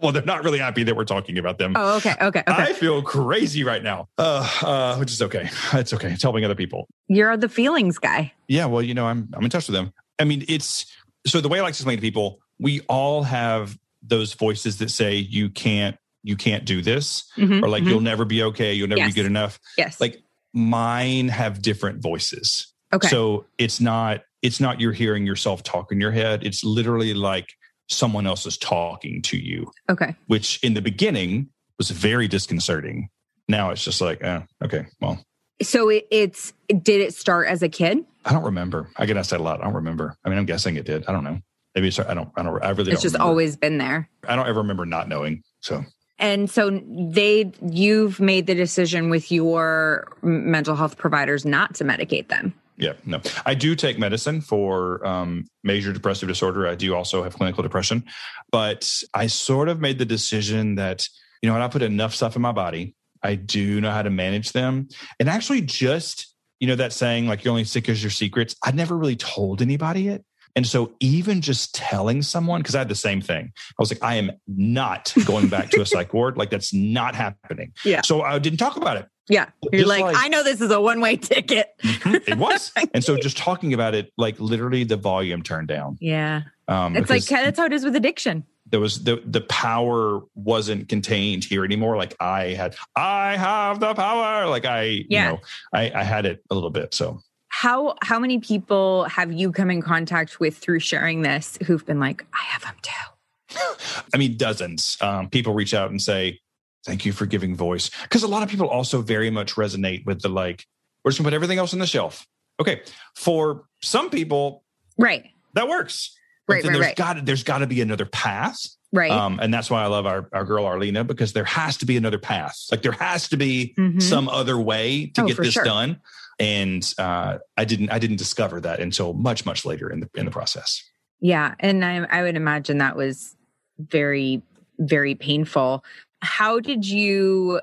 [0.01, 1.75] Well, they're not really happy that we're talking about them.
[1.77, 5.51] oh okay okay okay I feel crazy right now, uh, uh, which is okay.
[5.75, 6.13] It's okay.
[6.13, 6.89] It's helping other people.
[7.09, 9.93] you're the feelings guy Yeah, well, you know, I'm I'm in touch with them.
[10.19, 10.87] I mean, it's
[11.27, 14.91] so the way I like to explain to people, we all have those voices that
[14.91, 17.89] say you can't you can't do this, Mhm, or like mhm.
[17.91, 19.11] you'll never be okay, you'll never Yes.
[19.15, 19.59] be good enough.
[19.79, 22.73] yes Like mine have different voices.
[22.93, 26.45] okay So it's not it's not you're hearing yourself talk in your head.
[26.45, 27.47] It's literally like
[27.89, 31.49] someone else is talking to you, okay which in the beginning
[31.79, 33.09] was very disconcerting.
[33.49, 35.25] Now it's just like, eh, okay, well,
[35.63, 37.99] So it, it's did it start as a kid?
[38.25, 38.89] I don't remember.
[38.97, 39.61] I get asked that a lot.
[39.61, 40.15] I don't remember.
[40.25, 41.05] I mean, I'm guessing it did.
[41.07, 41.39] I don't know.
[41.75, 42.29] Maybe it's, I don't.
[42.37, 42.63] I don't.
[42.63, 42.93] I really.
[42.93, 43.31] It's just remember.
[43.31, 44.09] always been there.
[44.29, 45.43] I don't ever remember not knowing.
[45.61, 45.85] So
[46.21, 52.29] And so they you've made the decision with your mental health providers not to medicate
[52.29, 52.55] them.
[52.77, 53.21] yeah, no.
[53.45, 56.69] I do take medicine for um, major depressive disorder.
[56.69, 58.05] I do also have clinical depression,
[58.53, 61.09] but I sort of made the decision that
[61.43, 64.11] you know when I put enough stuff in my body, I do know how to
[64.11, 64.89] manage them.
[65.19, 68.55] And actually, just you know that saying like you're only sick as your secrets.
[68.63, 70.25] I never really told anybody it.
[70.57, 74.03] And so even just telling someone, because I had the same thing, I was like,
[74.03, 76.37] I am not going back to a psych ward.
[76.37, 77.73] Like that's not happening.
[77.85, 78.01] Yeah.
[78.03, 79.07] So I didn't talk about it.
[79.29, 79.47] Yeah.
[79.73, 81.69] You're like, like- I know this is a one-way ticket.
[81.83, 82.73] Mhm, it was.
[82.95, 85.99] And so just talking about it, like literally the volume turned down.
[86.01, 86.43] Yeah.
[86.67, 88.45] Um, It's like that's how it is with addiction.
[88.67, 91.97] there was the the power wasn't contained here anymore.
[91.97, 94.47] Like I had, I have the power.
[94.49, 95.25] Like I, Yeah.
[95.25, 95.41] you know,
[95.73, 96.93] I, I had it a little bit.
[96.95, 97.21] So
[97.61, 102.01] How how many people have you come in contact with through sharing this who've been
[102.01, 103.75] like, I have them too?
[104.15, 104.97] I mean, dozens.
[105.03, 106.41] Um, people reach out and say,
[106.87, 110.23] "Thank you for giving voice," because a lot of people also very much resonate with
[110.23, 110.65] the like,
[111.05, 112.27] "We're just gonna put everything else on the shelf."
[112.59, 112.81] Okay,
[113.15, 114.65] for some people
[114.97, 115.27] Right.
[115.53, 116.17] that works.
[116.49, 116.97] Right, right, there's right.
[116.97, 118.59] got there's got to be another path.
[118.91, 119.11] Right.
[119.11, 121.99] Um, and that's why I love our, our girl Arlena because there has to be
[121.99, 122.57] another path.
[122.73, 124.03] Like there has to be Mhm.
[124.03, 125.65] some other way to Oh, get this sure.
[125.65, 126.01] done.
[126.41, 130.25] And uh, I didn't I didn't discover that until much much later in the in
[130.25, 130.83] the process.
[131.21, 133.37] Yeah, and I, I would imagine that was
[133.79, 134.43] very,
[134.79, 135.85] very painful.
[136.23, 137.61] How did you?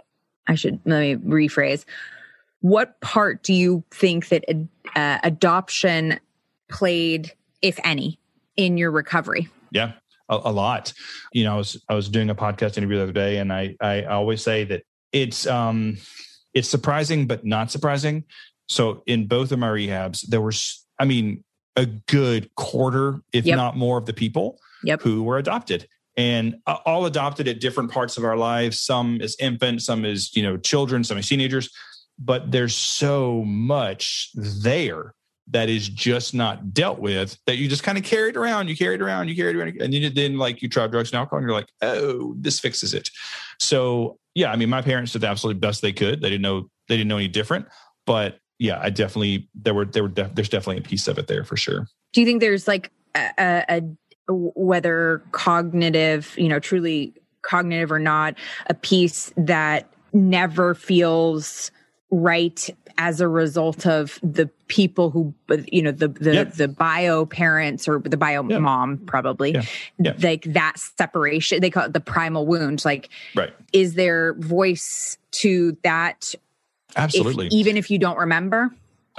[0.47, 1.85] I should let me rephrase.
[2.61, 4.45] What part do you think that
[4.95, 6.19] uh, adoption
[6.69, 8.19] played, if any,
[8.55, 9.47] in your recovery?
[9.71, 9.93] Yeah,
[10.29, 10.93] a, a lot.
[11.33, 13.75] You know, I was I was doing a podcast interview the other day, and I
[13.81, 15.97] I always say that it's um
[16.53, 18.23] it's surprising but not surprising.
[18.67, 21.43] So in both of my rehabs, there was I mean
[21.75, 23.55] a good quarter, if Yep.
[23.55, 25.01] not more, of the people Yep.
[25.01, 25.87] who were adopted.
[26.15, 28.79] And all adopted at different parts of our lives.
[28.81, 31.69] Some as infants, some as you know children, some as teenagers.
[32.17, 35.13] But there's so much there
[35.49, 38.75] that is just not dealt with that you just kind of carry it around you
[38.75, 41.17] carry it around you carry it around and then, then like you try drugs and
[41.17, 43.09] alcohol and you're like oh this fixes it
[43.59, 46.69] so yeah i mean my parents did the absolute best they could they didn't know
[46.89, 47.65] they didn't know any different
[48.05, 51.27] but yeah i definitely there were there were def- there's definitely a piece of it
[51.27, 53.81] there for sure Do you think there's like a, a, a
[54.29, 58.35] whether cognitive, you know, truly cognitive or not,
[58.67, 61.71] a piece that never feels
[62.09, 65.33] right as a result of the people who
[65.67, 66.53] you know the the yep.
[66.53, 68.61] the bio parents or the bio yep.
[68.61, 69.61] mom probably yeah.
[69.99, 70.13] Yeah.
[70.19, 75.77] like that separation they call it the primal wound like right is there voice to
[75.83, 76.33] that
[76.95, 78.69] absolutely if, even if you don't remember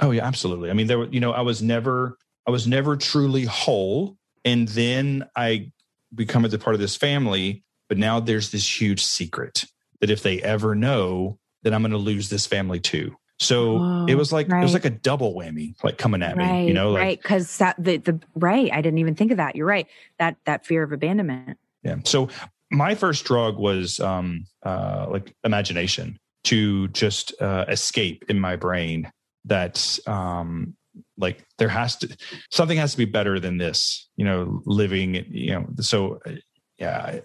[0.01, 2.17] oh yeah absolutely i mean there were, you know i was never
[2.47, 5.71] i was never truly whole and then i
[6.15, 9.65] become a part of this family but now there's this huge secret
[9.99, 14.05] that if they ever know then i'm going to lose this family too so oh,
[14.07, 14.59] it was like right.
[14.59, 17.21] it was like a double whammy, like coming at right, me, you know, like, right?
[17.21, 19.55] Because the the right, I didn't even think of that.
[19.55, 19.87] You're right.
[20.19, 21.57] That that fear of abandonment.
[21.81, 21.95] Yeah.
[22.03, 22.27] So
[22.69, 29.11] my first drug was um uh like imagination to just uh escape in my brain
[29.45, 30.75] that um
[31.17, 32.15] like there has to
[32.49, 36.19] something has to be better than this you know living you know so
[36.77, 37.19] yeah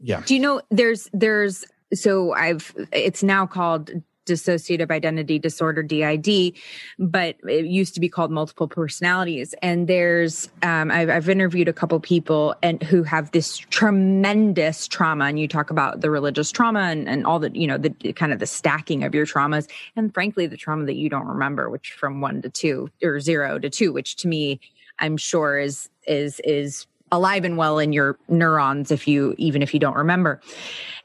[0.00, 0.22] yeah.
[0.24, 1.64] Do you know there's there's
[1.94, 3.90] so i've it's now called
[4.28, 6.54] dissociative identity disorder DID,
[6.98, 9.54] but it used to be called multiple personalities.
[9.62, 15.26] And there's um, I've, I've, interviewed a couple people and who have this tremendous trauma,
[15.26, 18.32] and you talk about the religious trauma and, and all the you know the kind
[18.32, 21.92] of the stacking of your traumas, and frankly the trauma that you don't remember, which
[21.92, 24.60] from one to two or zero to two, which to me
[24.98, 29.72] I'm sure is is is alive and well in your neurons if you even if
[29.72, 30.40] you don't remember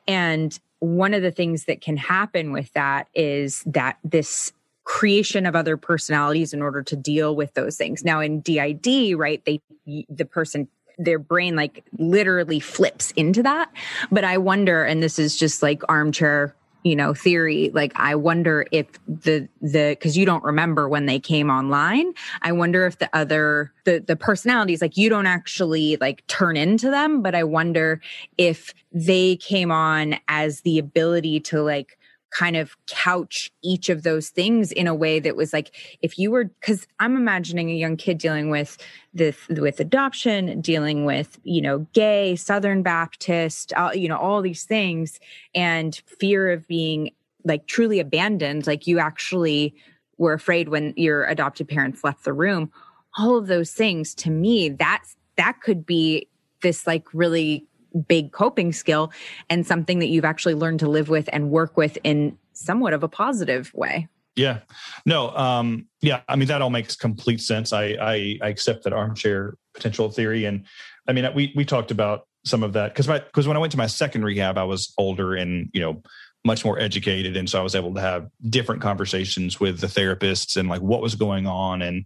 [0.07, 4.51] and one of the things that can happen with that is that this
[4.83, 8.03] creation of other personalities in order to deal with those things.
[8.03, 9.61] Now in DID, right, they
[10.09, 10.67] the person
[10.97, 13.71] their brain like literally flips into that.
[14.11, 16.53] But I wonder and this is just like armchair
[16.83, 21.19] you know theory like i wonder if the the because you don't remember when they
[21.19, 22.13] came online.
[22.41, 26.89] I wonder if the other the the personalities like you don't actually like turn into
[26.89, 28.01] them but i wonder
[28.37, 31.97] if they came on as the ability to like
[32.37, 36.31] kind of couch each of those things in a way that was like if you
[36.31, 38.77] were because i'm imagining a young kid dealing with
[39.13, 44.63] this with adoption dealing with you know gay southern baptist uh, you know all these
[44.63, 45.19] things
[45.53, 47.11] and fear of being
[47.45, 49.75] like truly abandoned like you actually
[50.17, 52.71] were afraid when your adopted parents left the room.
[53.17, 56.27] All of those things to me that's that could be
[56.61, 57.65] this like really
[58.07, 59.11] big coping skill
[59.49, 63.03] and something that you've actually learned to live with and work with in somewhat of
[63.03, 64.07] a positive way.
[64.35, 64.59] Yeah,
[65.05, 67.71] no, um, yeah, I mean that all makes complete sense.
[67.71, 70.65] I, I, I accept that armchair potential theory, and
[71.07, 73.77] I mean we we talked about some of that because because when I went to
[73.77, 76.01] my second rehab, I was older and you know
[76.43, 80.57] much more educated, and so I was able to have different conversations with the therapists
[80.57, 82.05] and like what was going on and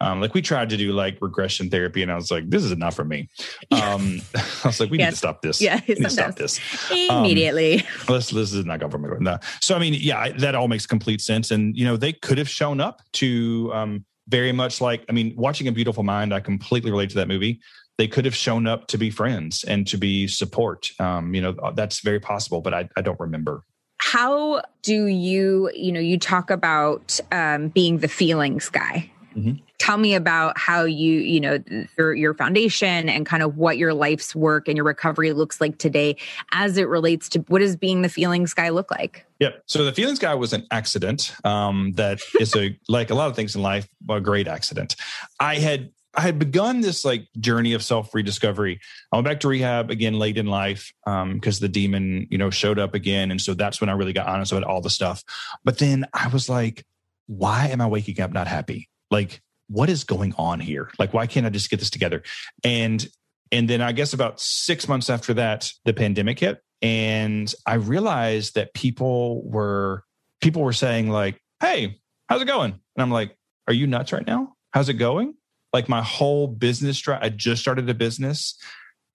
[0.00, 2.72] um, like we tried to do like regression therapy, and I was like, "This is
[2.72, 3.28] enough for me."
[3.72, 5.06] Um, I was like, "We yes.
[5.06, 5.60] need to stop this.
[5.60, 9.08] Yeah, we need to stop this immediately." Um, this, this is not going for me.
[9.20, 9.38] No.
[9.60, 11.50] So I mean, yeah, that all makes complete sense.
[11.50, 15.34] And you know, they could have shown up to um, very much like I mean,
[15.36, 16.32] watching a Beautiful Mind.
[16.32, 17.60] I completely relate to that movie.
[17.98, 20.90] They could have shown up to be friends and to be support.
[21.00, 23.62] Um, you know, that's very possible, but I, I don't remember
[23.98, 29.98] how do you you know you talk about um, being the feelings guy mm-hmm tell
[29.98, 31.62] me about how you you know
[31.96, 35.78] your, your foundation and kind of what your life's work and your recovery looks like
[35.78, 36.16] today
[36.50, 39.64] as it relates to what does being the feelings guy look like Yep.
[39.66, 41.34] So the feelings guy was an accident.
[41.44, 44.96] Um, that is a like a lot of things in life, a great accident.
[45.38, 48.80] I had I had begun this like journey of self rediscovery.
[49.12, 52.48] I went back to rehab again late in life because um, the demon, you know,
[52.48, 55.22] showed up again, and so that's when I really got honest about all the stuff.
[55.64, 56.84] But then I was like,
[57.26, 58.88] why am I waking up not happy?
[59.16, 60.90] Like what is going on here?
[60.98, 62.22] Like, why can't I just get this together?
[62.62, 63.08] And
[63.50, 68.56] and then I guess about six months after that, the pandemic hit, and I realized
[68.56, 70.04] that people were
[70.42, 71.98] people were saying like, "Hey,
[72.28, 73.34] how's it going?" And I'm like,
[73.66, 74.54] "Are you nuts right now?
[74.72, 75.34] How's it going?"
[75.72, 78.58] Like my whole business, I just started a business.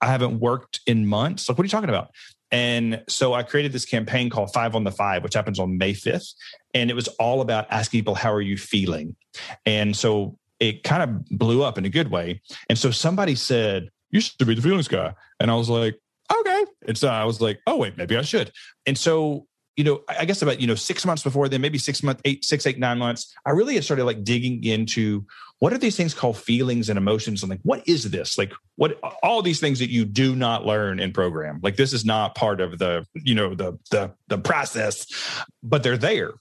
[0.01, 1.47] I haven't worked in months.
[1.47, 2.09] Like, what are you talking about?
[2.51, 5.93] And so I created this campaign called Five on the Five, which happens on May
[5.93, 6.33] 5th.
[6.73, 9.15] And it was all about asking people, how are you feeling?
[9.65, 12.41] And so it kind of blew up in a good way.
[12.69, 15.13] And so somebody said, You should be the feelings guy.
[15.39, 15.99] And I was like,
[16.31, 16.65] Okay.
[16.87, 18.51] And so I was like, Oh, wait, maybe I should.
[18.85, 19.47] And so,
[19.77, 22.43] you know, I guess about, you know, six months before then, maybe six months, eight,
[22.43, 25.25] six, eight, nine months, I really started like digging into
[25.59, 27.43] what are these things called feelings and emotions?
[27.43, 28.37] And like, what is this?
[28.37, 31.59] Like, what all these things that you do not learn in program.
[31.61, 35.05] Like, this is not part of the, you know, the the the process,
[35.61, 36.31] but they're there.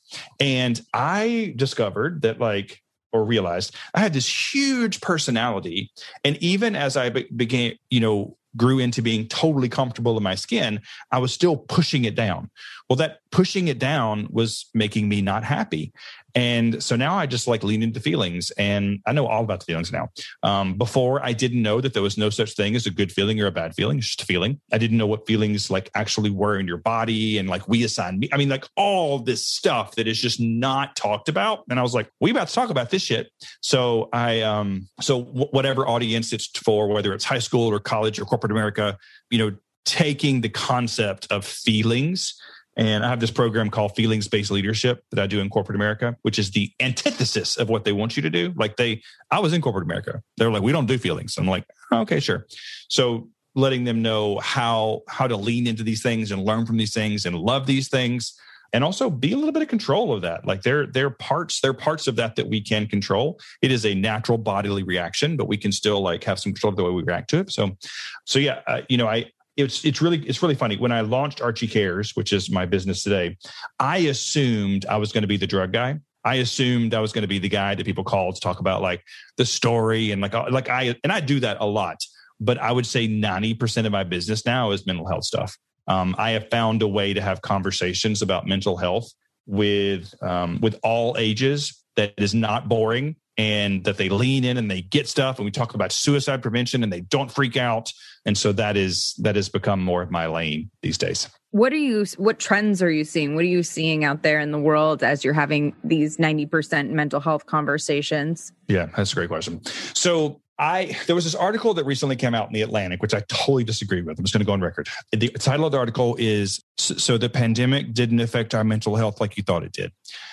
[0.41, 2.81] And I discovered that like
[3.13, 5.91] or realized I had this huge personality.
[6.25, 10.35] And even as I be- began, you know, grew into being totally comfortable in my
[10.35, 10.81] skin,
[11.13, 12.51] I was still pushing it down.
[12.89, 15.93] Well, that pushing it down was making me not happy.
[16.35, 19.67] And so now I just like lean into feelings and I know all about the
[19.67, 20.09] feelings now.
[20.43, 23.41] Um, before I didn't know that there was no such thing as a good feeling
[23.41, 23.99] or a bad feeling.
[23.99, 24.61] It's just a feeling.
[24.73, 28.19] I didn't know what feelings like actually were in your body and like we assign
[28.19, 28.29] me.
[28.33, 31.65] I mean, like all this stuff that is just not talked about.
[31.69, 33.29] And I was like, we about to talk about this shit.
[33.61, 38.21] So I, um, so w- whatever audience it's for, whether it's high school or college
[38.21, 38.99] or corporate America,
[39.31, 42.41] you know, taking the concept of feelings
[42.81, 46.17] and I have this program called Feelings Based Leadership that I do in corporate America,
[46.23, 48.55] which is the antithesis of what they want you to do.
[48.57, 50.23] Like they, I was in corporate America.
[50.39, 51.37] They're like, we don't do feelings.
[51.37, 52.47] I'm like, okay, sure.
[52.89, 56.95] So letting them know how how to lean into these things and learn from these
[56.95, 58.33] things and love these things
[58.73, 61.75] and also be a little bit of control of that like they're they're parts they're
[61.75, 65.57] parts of that that we can control it is a natural bodily reaction but we
[65.57, 67.77] can still like have some control of the way we react to it so
[68.25, 69.29] so yeah uh, you know i
[69.61, 73.03] it's it's really it's really funny when i launched archie cares which is my business
[73.03, 73.37] today
[73.79, 77.23] i assumed i was going to be the drug guy I assumed I was going
[77.23, 79.03] to be the guy that people call to talk about like
[79.37, 81.97] the story and like like I and I do that a lot,
[82.39, 85.57] but I would say ninety percent of my business now is mental health stuff.
[85.89, 89.11] Um, I have found a way to have conversations about mental health
[89.47, 94.71] with um, with all ages that is not boring and that they lean in and
[94.71, 97.93] they get stuff and we talk about suicide prevention and they don't freak out.
[98.27, 101.29] And so that is that has become more of my lane these days.
[101.53, 103.35] What are you what trends are you seeing?
[103.35, 107.21] What are you seeing out there in the world as you're having these 90% mental
[107.21, 108.53] health conversations?
[108.69, 109.65] Yeah that's a great question.
[109.95, 113.21] So I there was this article that recently came out in the Atlantic, which I
[113.29, 114.19] totally disagree with.
[114.19, 114.89] I'm just going to go on record.
[115.11, 119.39] The title of the article is "So the pandemic didn't affect our mental health like
[119.39, 119.91] you thought it did."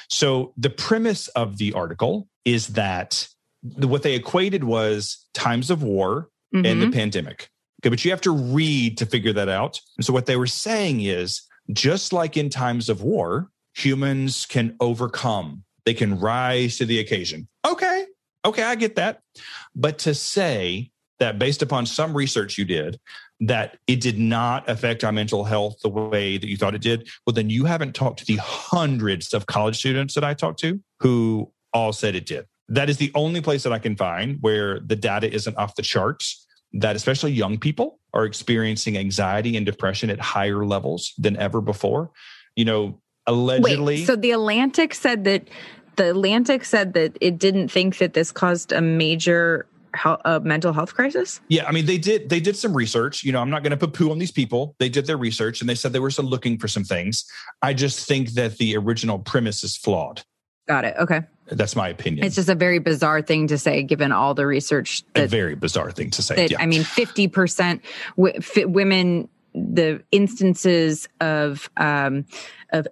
[0.10, 3.28] So the premise of the article is that
[3.78, 6.66] what they equated was times of war mm-hmm.
[6.66, 6.94] and the mm-hmm.
[6.94, 7.50] pandemic.
[7.82, 9.80] Okay, but you have to read to figure that out.
[9.96, 14.76] And so what they were saying is, just like in times of war, humans can
[14.82, 15.64] overcome.
[15.86, 17.48] They can rise to the occasion.
[17.66, 17.97] Okay,
[18.48, 19.20] Okay, I get that.
[19.76, 20.90] But to say
[21.20, 22.98] that based upon some research you did,
[23.42, 27.10] that it did not affect our mental health the way that you thought it did,
[27.26, 30.80] well, then you haven't talked to the hundreds of college students that I talked to
[31.02, 32.46] who all said it did.
[32.70, 35.82] That is the only place that I can find where the data isn't off the
[35.82, 41.60] charts, that especially young people are experiencing anxiety and depression at higher levels than ever
[41.60, 42.12] before.
[42.56, 43.98] You know, allegedly.
[43.98, 45.48] Wait, so the Atlantic said that
[45.98, 49.68] the Atlantic said that it didn't think that this caused a major
[50.26, 51.42] a mental health crisis?
[51.48, 53.24] Yeah, I mean they did they did some research.
[53.24, 54.76] You know, I'm not going to put poo on these people.
[54.80, 57.26] They did their research and they said they were still looking for some things.
[57.62, 60.24] I just think that the original premise is flawed.
[60.68, 60.96] Got it.
[61.00, 61.22] Okay.
[61.50, 62.26] That's my opinion.
[62.26, 65.04] It's just a very bizarre thing to say, given all the research.
[65.14, 66.36] That, a very bizarre thing to say.
[66.36, 66.58] That, yeah.
[66.62, 67.82] I mean, fifty percent
[68.18, 69.30] w- women.
[69.60, 72.26] The instances of um,
[72.74, 72.88] of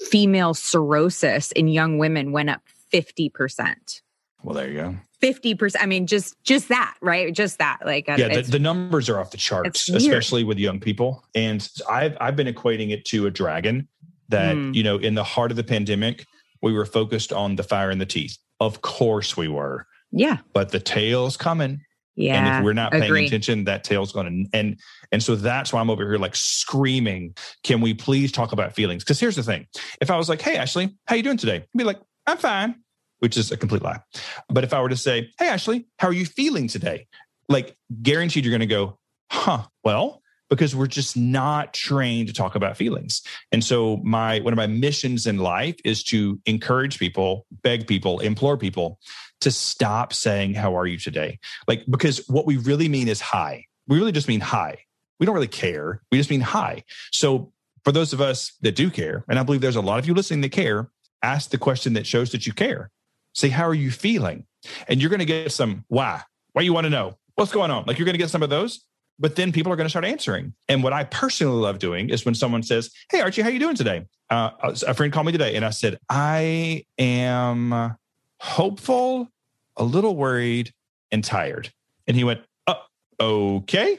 [0.00, 4.00] female cirrhosis in young women went up 50%.
[4.42, 4.96] Well, there you go.
[5.22, 5.76] 50%.
[5.78, 7.34] I mean, just just that, right?
[7.34, 7.80] Just that.
[7.84, 11.24] Like uh, Yeah, the, the numbers are off the charts, especially with young people.
[11.34, 13.86] And I've I've been equating it to a dragon
[14.30, 14.74] that, mm.
[14.74, 16.24] you know, in the heart of the pandemic,
[16.62, 18.38] we were focused on the fire in the teeth.
[18.60, 19.86] Of course we were.
[20.10, 20.38] Yeah.
[20.52, 21.82] But the tail's coming.
[22.16, 22.34] Yeah.
[22.36, 23.26] And if we're not paying agree.
[23.26, 24.78] attention, that tail's going to and
[25.12, 29.04] and so that's why I'm over here like screaming, can we please talk about feelings?
[29.04, 29.66] Because here's the thing.
[30.00, 31.56] If I was like, hey Ashley, how are you doing today?
[31.56, 32.76] I'd be like, I'm fine,
[33.20, 34.00] which is a complete lie.
[34.48, 37.06] But if I were to say, hey Ashley, how are you feeling today?
[37.48, 38.98] Like guaranteed you're going to go,
[39.30, 43.22] huh, well, because we're just not trained to talk about feelings.
[43.52, 48.18] And so my one of my missions in life is to encourage people, beg people,
[48.18, 48.98] implore people
[49.40, 51.38] to stop saying, How are you today?
[51.66, 53.66] Like, because what we really mean is hi.
[53.88, 54.78] We really just mean hi.
[55.18, 56.02] We don't really care.
[56.10, 56.84] We just mean hi.
[57.12, 57.52] So,
[57.84, 60.14] for those of us that do care, and I believe there's a lot of you
[60.14, 60.90] listening that care,
[61.22, 62.90] ask the question that shows that you care.
[63.34, 64.46] Say, How are you feeling?
[64.88, 66.22] And you're going to get some, Why?
[66.52, 67.16] Why you want to know?
[67.36, 67.84] What's going on?
[67.86, 68.84] Like, you're going to get some of those
[69.20, 70.54] but then people are going to start answering.
[70.68, 73.58] And what I personally love doing is when someone says, "Hey Archie, how are you
[73.58, 74.50] doing today?" Uh,
[74.86, 77.94] a friend called me today, and I said, "I am
[78.40, 79.30] hopeful,
[79.76, 80.72] a little worried,
[81.12, 81.72] and tired.
[82.06, 82.82] And he went, oh,
[83.20, 83.98] okay.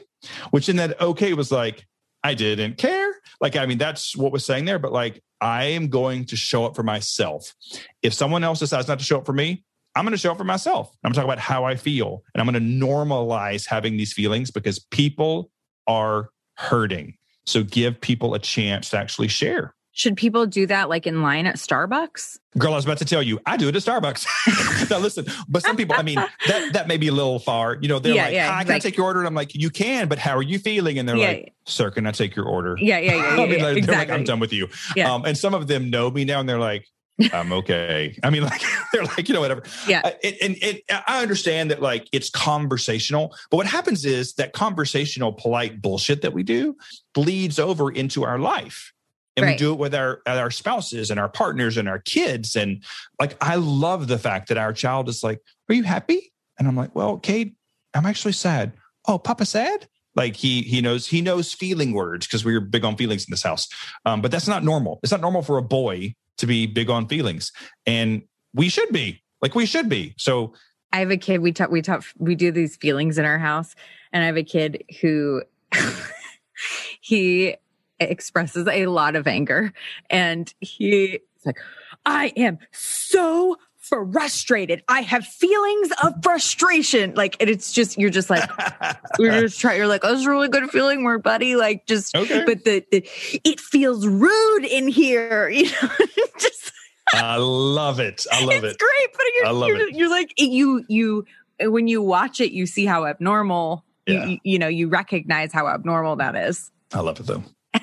[0.50, 1.86] Which in that okay was like,
[2.24, 3.14] I didn't care.
[3.40, 6.64] Like, I mean, that's what was saying there, but like, I am going to show
[6.64, 7.54] up for myself.
[8.02, 9.64] If someone else decides not to show up for me,
[9.94, 10.96] I'm going to show up for myself.
[11.04, 12.22] I'm talking about how I feel.
[12.32, 15.50] And I'm going to normalize having these feelings because people
[15.86, 17.16] are hurting.
[17.44, 21.44] So give people a chance to actually share Should people do that like in line
[21.46, 22.38] at Starbucks?
[22.56, 24.90] Girl, I was about to tell you, I do it at Starbucks.
[24.90, 26.16] now listen, but some people, I mean,
[26.46, 27.76] that that may be a little far.
[27.80, 29.20] You know, they're Yeah, like, yeah, Hi, can I take your order?
[29.20, 30.98] And I'm like, you can, but how are you feeling?
[30.98, 31.28] And they're Yeah.
[31.28, 32.76] like, Sir, can I take your order?
[32.80, 34.14] Yeah, yeah, yeah, I mean, like, they're like, exactly.
[34.14, 34.68] I'm done with you.
[34.96, 35.12] Yeah.
[35.12, 36.86] Um, and some of them know me now and they're like,
[37.34, 38.18] I'm okay.
[38.22, 38.62] I mean, like
[38.92, 39.62] they're like, you know, whatever.
[39.86, 40.00] Yeah.
[40.02, 44.54] Uh, and, and, and I understand that like it's conversational, but what happens is that
[44.54, 46.76] conversational, polite bullshit that we do
[47.12, 48.92] bleeds over into our life.
[49.36, 52.54] And we do it with our our spouses and our partners and our kids.
[52.54, 52.82] And
[53.18, 56.32] like I love the fact that our child is like, Are you happy?
[56.58, 57.54] And I'm like, Well, Kate,
[57.94, 58.72] I'm actually sad.
[59.08, 59.88] Oh, Papa sad?
[60.14, 63.30] Like he he knows he knows feeling words because we are big on feelings in
[63.30, 63.68] this house.
[64.04, 65.00] Um, but that's not normal.
[65.02, 67.52] It's not normal for a boy to be big on feelings,
[67.86, 68.22] and
[68.52, 70.14] we should be like we should be.
[70.18, 70.52] So
[70.92, 71.40] I have a kid.
[71.40, 71.70] We talk.
[71.70, 72.04] We talk.
[72.18, 73.74] We do these feelings in our house,
[74.12, 75.42] and I have a kid who
[77.00, 77.56] he
[78.10, 79.72] expresses a lot of anger,
[80.10, 81.58] and he's like,
[82.06, 84.84] "I am so." Frustrated.
[84.88, 87.14] I have feelings of frustration.
[87.14, 88.48] Like, and it's just, you're just like,
[89.18, 91.56] you're just trying, you're like, oh, it's a really good feeling word, buddy.
[91.56, 92.44] Like, just, Okay.
[92.46, 93.06] but the, the,
[93.44, 95.88] it feels rude in here, you know,
[96.38, 96.72] just,
[97.12, 98.24] I love it.
[98.32, 98.66] I love it's it.
[98.68, 99.94] It's great, but you're, I love you're, it.
[99.96, 101.26] you're like you you
[101.60, 103.84] when you watch it, you see how abnormal.
[104.06, 104.24] Yeah.
[104.26, 106.70] You, you know, you recognize how abnormal that is.
[106.94, 107.42] I love it though.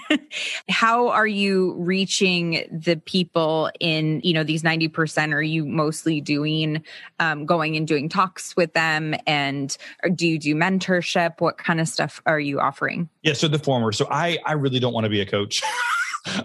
[0.69, 5.33] How are you reaching the people in you know these ninety percent?
[5.33, 6.83] Are you mostly doing
[7.19, 9.75] um, going and doing talks with them, and
[10.15, 11.39] do you do mentorship?
[11.39, 13.09] What kind of stuff are you offering?
[13.23, 13.91] Yeah, so the former.
[13.91, 15.61] So I I really don't want to be a coach.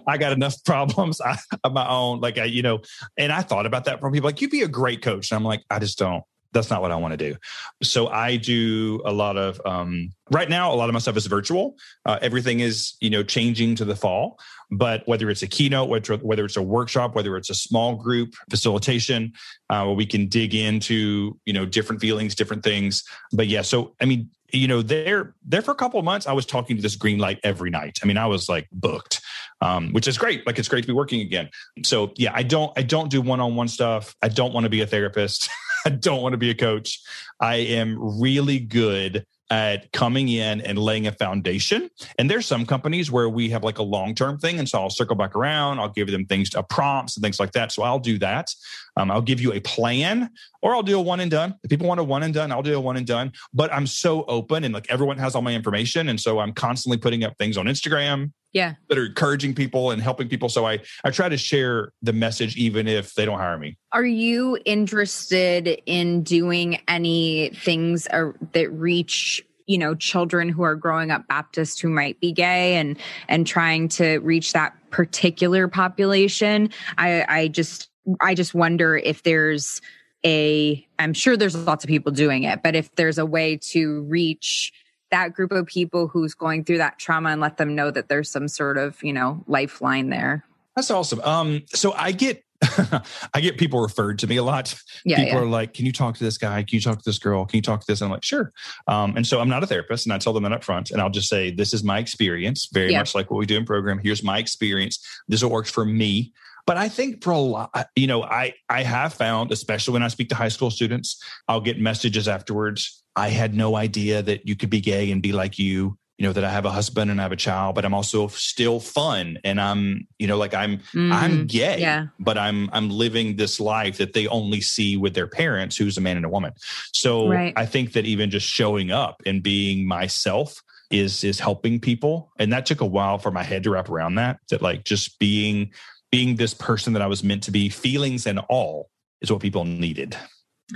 [0.06, 2.20] I got enough problems I, of my own.
[2.20, 2.82] Like I, you know,
[3.16, 5.30] and I thought about that from people like you'd be a great coach.
[5.30, 6.24] And I'm like, I just don't.
[6.54, 7.36] That's not what I want to do.
[7.82, 11.26] So I do a lot of um right now, a lot of my stuff is
[11.26, 11.76] virtual.
[12.06, 14.38] Uh, everything is, you know, changing to the fall.
[14.70, 18.34] But whether it's a keynote, whether, whether it's a workshop, whether it's a small group
[18.50, 19.32] facilitation,
[19.70, 23.04] uh, where we can dig into, you know, different feelings, different things.
[23.32, 26.32] But yeah, so I mean, you know, there there for a couple of months, I
[26.32, 27.98] was talking to this green light every night.
[28.02, 29.20] I mean, I was like booked,
[29.60, 30.46] um, which is great.
[30.46, 31.50] Like it's great to be working again.
[31.84, 34.14] So yeah, I don't I don't do one on one stuff.
[34.22, 35.50] I don't want to be a therapist.
[35.84, 37.00] I don't want to be a coach.
[37.40, 41.90] I am really good at coming in and laying a foundation.
[42.18, 44.58] And there's some companies where we have like a long term thing.
[44.58, 45.78] And so I'll circle back around.
[45.78, 47.70] I'll give them things, uh, prompts and things like that.
[47.70, 48.54] So I'll do that.
[48.96, 50.30] Um, I'll give you a plan
[50.62, 51.54] or I'll do a one and done.
[51.62, 53.32] If people want a one and done, I'll do a one and done.
[53.52, 56.08] But I'm so open and like everyone has all my information.
[56.08, 58.74] And so I'm constantly putting up things on Instagram Yeah.
[58.88, 60.48] that are encouraging people and helping people.
[60.48, 63.76] So I, I try to share the message even if they don't hire me.
[63.92, 71.10] Are you interested in doing any things that reach you know children who are growing
[71.10, 76.68] up Baptist who might be gay and and trying to reach that particular population?
[76.98, 77.88] I I just
[78.20, 79.80] I just wonder if there's
[80.24, 84.02] a I'm sure there's lots of people doing it, but if there's a way to
[84.02, 84.72] reach
[85.10, 88.30] that group of people who's going through that trauma and let them know that there's
[88.30, 90.44] some sort of you know lifeline there.
[90.76, 91.20] That's awesome.
[91.20, 92.42] Um, so I get
[93.34, 94.74] I get people referred to me a lot.
[95.04, 95.40] Yeah, people yeah.
[95.40, 96.62] are like, "Can you talk to this guy?
[96.62, 97.44] Can you talk to this girl?
[97.44, 98.52] Can you talk to this?" And I'm like, "Sure."
[98.86, 101.00] Um, and so I'm not a therapist, and I tell them that up front, and
[101.00, 102.98] I'll just say, "This is my experience, very Yeah.
[102.98, 103.98] much like what we do in program.
[104.02, 105.04] Here's my experience.
[105.28, 106.32] This is what works for me."
[106.66, 110.08] But I think for a lot, you know, I I have found, especially when I
[110.08, 113.02] speak to high school students, I'll get messages afterwards.
[113.16, 115.98] I had no idea that you could be gay and be like you.
[116.18, 118.28] You know that I have a husband and I have a child, but I'm also
[118.28, 122.06] still fun, and I'm, you know, like I'm I'm Mm, gay, yeah.
[122.20, 126.00] but I'm I'm living this life that they only see with their parents, who's a
[126.00, 126.52] man and a woman.
[126.92, 127.52] So Right.
[127.56, 132.52] I think that even just showing up and being myself is is helping people, and
[132.52, 134.38] that took a while for my head to wrap around that.
[134.50, 135.72] That like just being
[136.14, 138.88] being this person that I was meant to be, feelings and all,
[139.20, 140.16] is what people needed.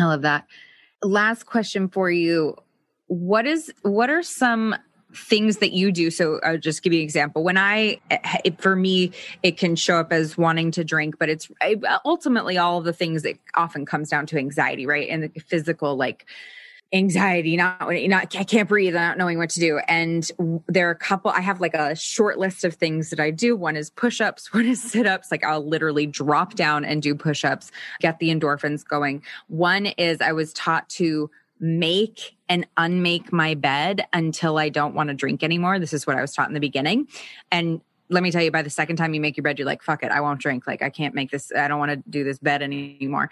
[0.00, 0.48] I love that.
[1.00, 2.56] Last question for you.
[3.06, 4.74] What is what are some
[5.14, 7.98] things that you do so i'll just give you an example when i
[8.44, 9.10] it, for me
[9.42, 11.50] it can show up as wanting to drink but it's
[12.04, 15.96] ultimately all of the things that often comes down to anxiety right and the physical
[15.96, 16.26] like
[16.92, 19.78] anxiety not not i can't breathe not knowing what to do.
[19.88, 20.30] And
[20.66, 23.54] there are a couple i have like a short list of things that i do.
[23.56, 25.30] One is push-ups one is sit-ups.
[25.30, 27.70] Like i'll literally drop down and do push-ups
[28.00, 29.22] get the endorphins going.
[29.48, 31.30] One is i was taught to
[31.60, 35.78] make and unmake my bed until i don't want to drink anymore.
[35.78, 37.08] This is what i was taught in the beginning.
[37.52, 39.82] And let me tell you by the second time you make your bed you're like
[39.82, 42.24] fuck it i won't drink like i can't make this i don't want to do
[42.24, 43.30] this bed anymore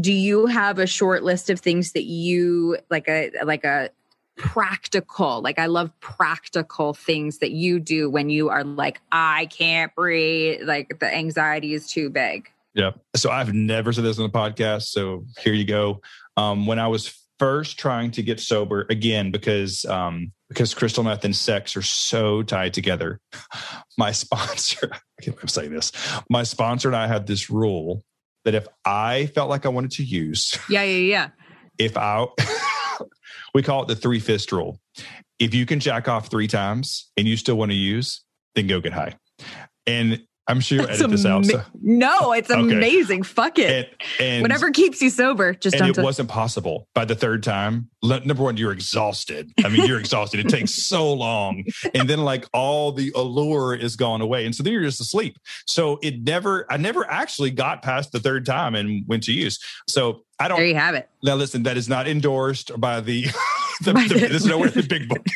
[0.00, 3.90] do you have a short list of things that you like a like a
[4.38, 5.42] practical.
[5.42, 10.62] Like I love practical things that you do when you are like, I can't breathe.
[10.62, 12.48] Like the anxiety is too big.
[12.72, 12.92] Yeah.
[13.16, 14.84] So I've never said this on the podcast.
[14.84, 16.00] So here you go.
[16.36, 17.08] Um, when I was
[17.38, 22.42] first trying to get sober again, because um, because crystal meth and sex are so
[22.42, 23.20] tied together.
[23.98, 25.92] My sponsor, I can't I'm saying this.
[26.30, 28.02] My sponsor and I had this rule
[28.44, 31.28] that if I felt like I wanted to use, yeah, yeah, yeah.
[31.78, 32.26] If I
[33.54, 34.80] we call it the three fist rule.
[35.38, 38.22] If you can jack off three times and you still want to use,
[38.54, 39.14] then go get high.
[39.86, 41.44] And I'm sure you'll edit this out.
[41.44, 41.62] So.
[41.82, 42.60] No, it's okay.
[42.60, 43.22] amazing.
[43.22, 43.94] Fuck it.
[44.18, 45.90] And, and, Whatever keeps you sober, just and don't.
[45.90, 47.90] It t- wasn't possible by the third time.
[48.02, 49.52] Number one, you're exhausted.
[49.62, 50.40] I mean, you're exhausted.
[50.40, 51.64] It takes so long,
[51.94, 55.36] and then like all the allure is gone away, and so then you're just asleep.
[55.66, 59.58] So it never, I never actually got past the third time and went to use.
[59.86, 60.56] So I don't.
[60.56, 61.10] There you have it.
[61.22, 63.26] Now listen, that is not endorsed by the.
[63.84, 65.26] the, the, this is nowhere in the big book,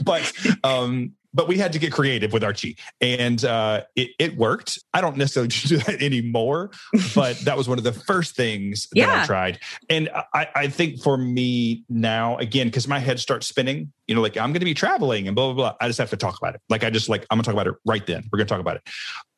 [0.04, 0.32] but
[0.64, 4.78] um, but we had to get creative with Archie, and uh, it, it worked.
[4.92, 6.70] I don't necessarily do that anymore,
[7.14, 9.22] but that was one of the first things that yeah.
[9.22, 9.58] I tried.
[9.88, 14.20] And I, I think for me now, again, because my head starts spinning, you know,
[14.20, 15.76] like I'm going to be traveling and blah blah blah.
[15.80, 16.60] I just have to talk about it.
[16.68, 18.24] Like I just like I'm going to talk about it right then.
[18.30, 18.82] We're going to talk about it.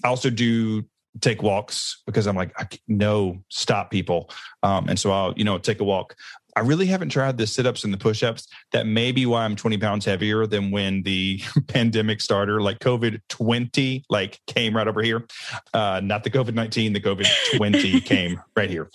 [0.02, 0.84] I also do
[1.20, 4.30] take walks because I'm like, I no stop people.
[4.62, 6.16] Um, and so I'll, you know, take a walk.
[6.56, 8.46] I really haven't tried the sit ups and the push ups.
[8.72, 13.20] That may be why I'm 20 pounds heavier than when the pandemic started, like COVID
[13.28, 15.26] 20, like came right over here.
[15.72, 17.26] Uh, not the COVID 19, the COVID
[17.56, 18.88] 20 came right here.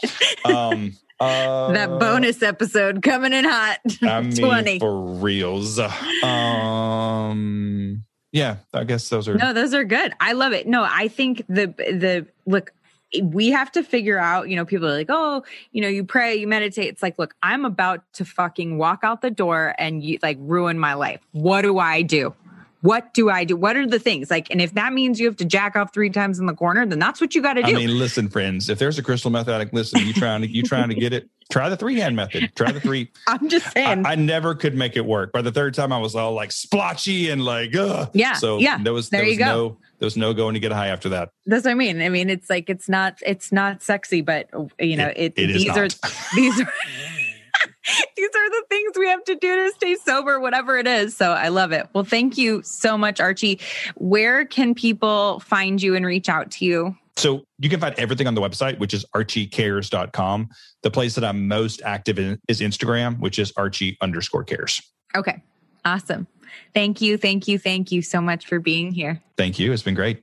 [0.45, 3.79] Um, uh, that bonus episode coming in hot.
[4.03, 4.79] I mean, 20.
[4.79, 5.79] for reals.
[6.23, 10.13] Um, yeah, I guess those are no, those are good.
[10.19, 10.67] I love it.
[10.67, 12.71] No, I think the the look
[13.13, 16.03] Eh, we have to figure out, you know, people are like, oh, you know, you
[16.03, 16.87] pray, you meditate.
[16.87, 20.79] It's like, look, I'm about to fucking walk out the door and you like ruin
[20.79, 21.21] my life.
[21.31, 22.33] What do I do?
[22.81, 23.55] What do I do?
[23.57, 24.49] What are the things like?
[24.49, 26.99] And if that means you have to jack off three times in the corner, then
[26.99, 27.71] that's what you got to do.
[27.71, 30.63] I mean, listen, friends, if there's a crystal meth addict, listen, you trying to you
[30.63, 32.51] trying to get it, try the three hand method.
[32.55, 33.11] Try the three.
[33.27, 34.05] I'm just saying.
[34.05, 35.33] I, I, never could make it work.
[35.33, 38.09] By the third time, I was all like splotchy and like, ugh.
[38.13, 38.33] yeah.
[38.33, 39.45] So yeah, there was there, there was you go.
[39.45, 41.31] no there was no going to get high after that.
[41.45, 42.01] That's what I mean.
[42.01, 44.49] I mean, it's like it's not it's not sexy, but
[44.79, 45.87] you know, it, it, it these are
[46.35, 46.67] these are
[48.17, 51.15] these are the things we have to do to stay sober, whatever it is.
[51.15, 51.87] So I love it.
[51.93, 53.59] Well, thank you so much, Archie.
[53.95, 56.95] Where can people find you and reach out to you?
[57.17, 60.49] So you can find everything on the website, which is archiecares.com.
[60.83, 64.81] The place that I'm most active in is Instagram, which is archie underscore cares.
[65.15, 65.43] Okay.
[65.83, 66.27] Awesome.
[66.73, 67.17] Thank you.
[67.17, 67.59] Thank you.
[67.59, 69.21] Thank you so much for being here.
[69.37, 69.73] Thank you.
[69.73, 70.21] It's been great.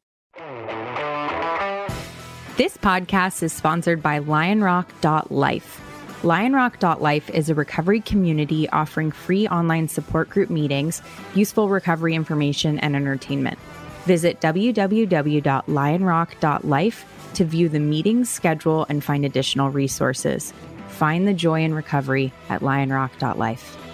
[2.56, 5.85] This podcast is sponsored by lionrock.life.
[6.26, 11.00] Lionrock.life is a recovery community offering free online support group meetings,
[11.36, 13.60] useful recovery information, and entertainment.
[14.06, 20.52] Visit www.lionrock.life to view the meeting schedule and find additional resources.
[20.88, 23.85] Find the joy in recovery at lionrock.life.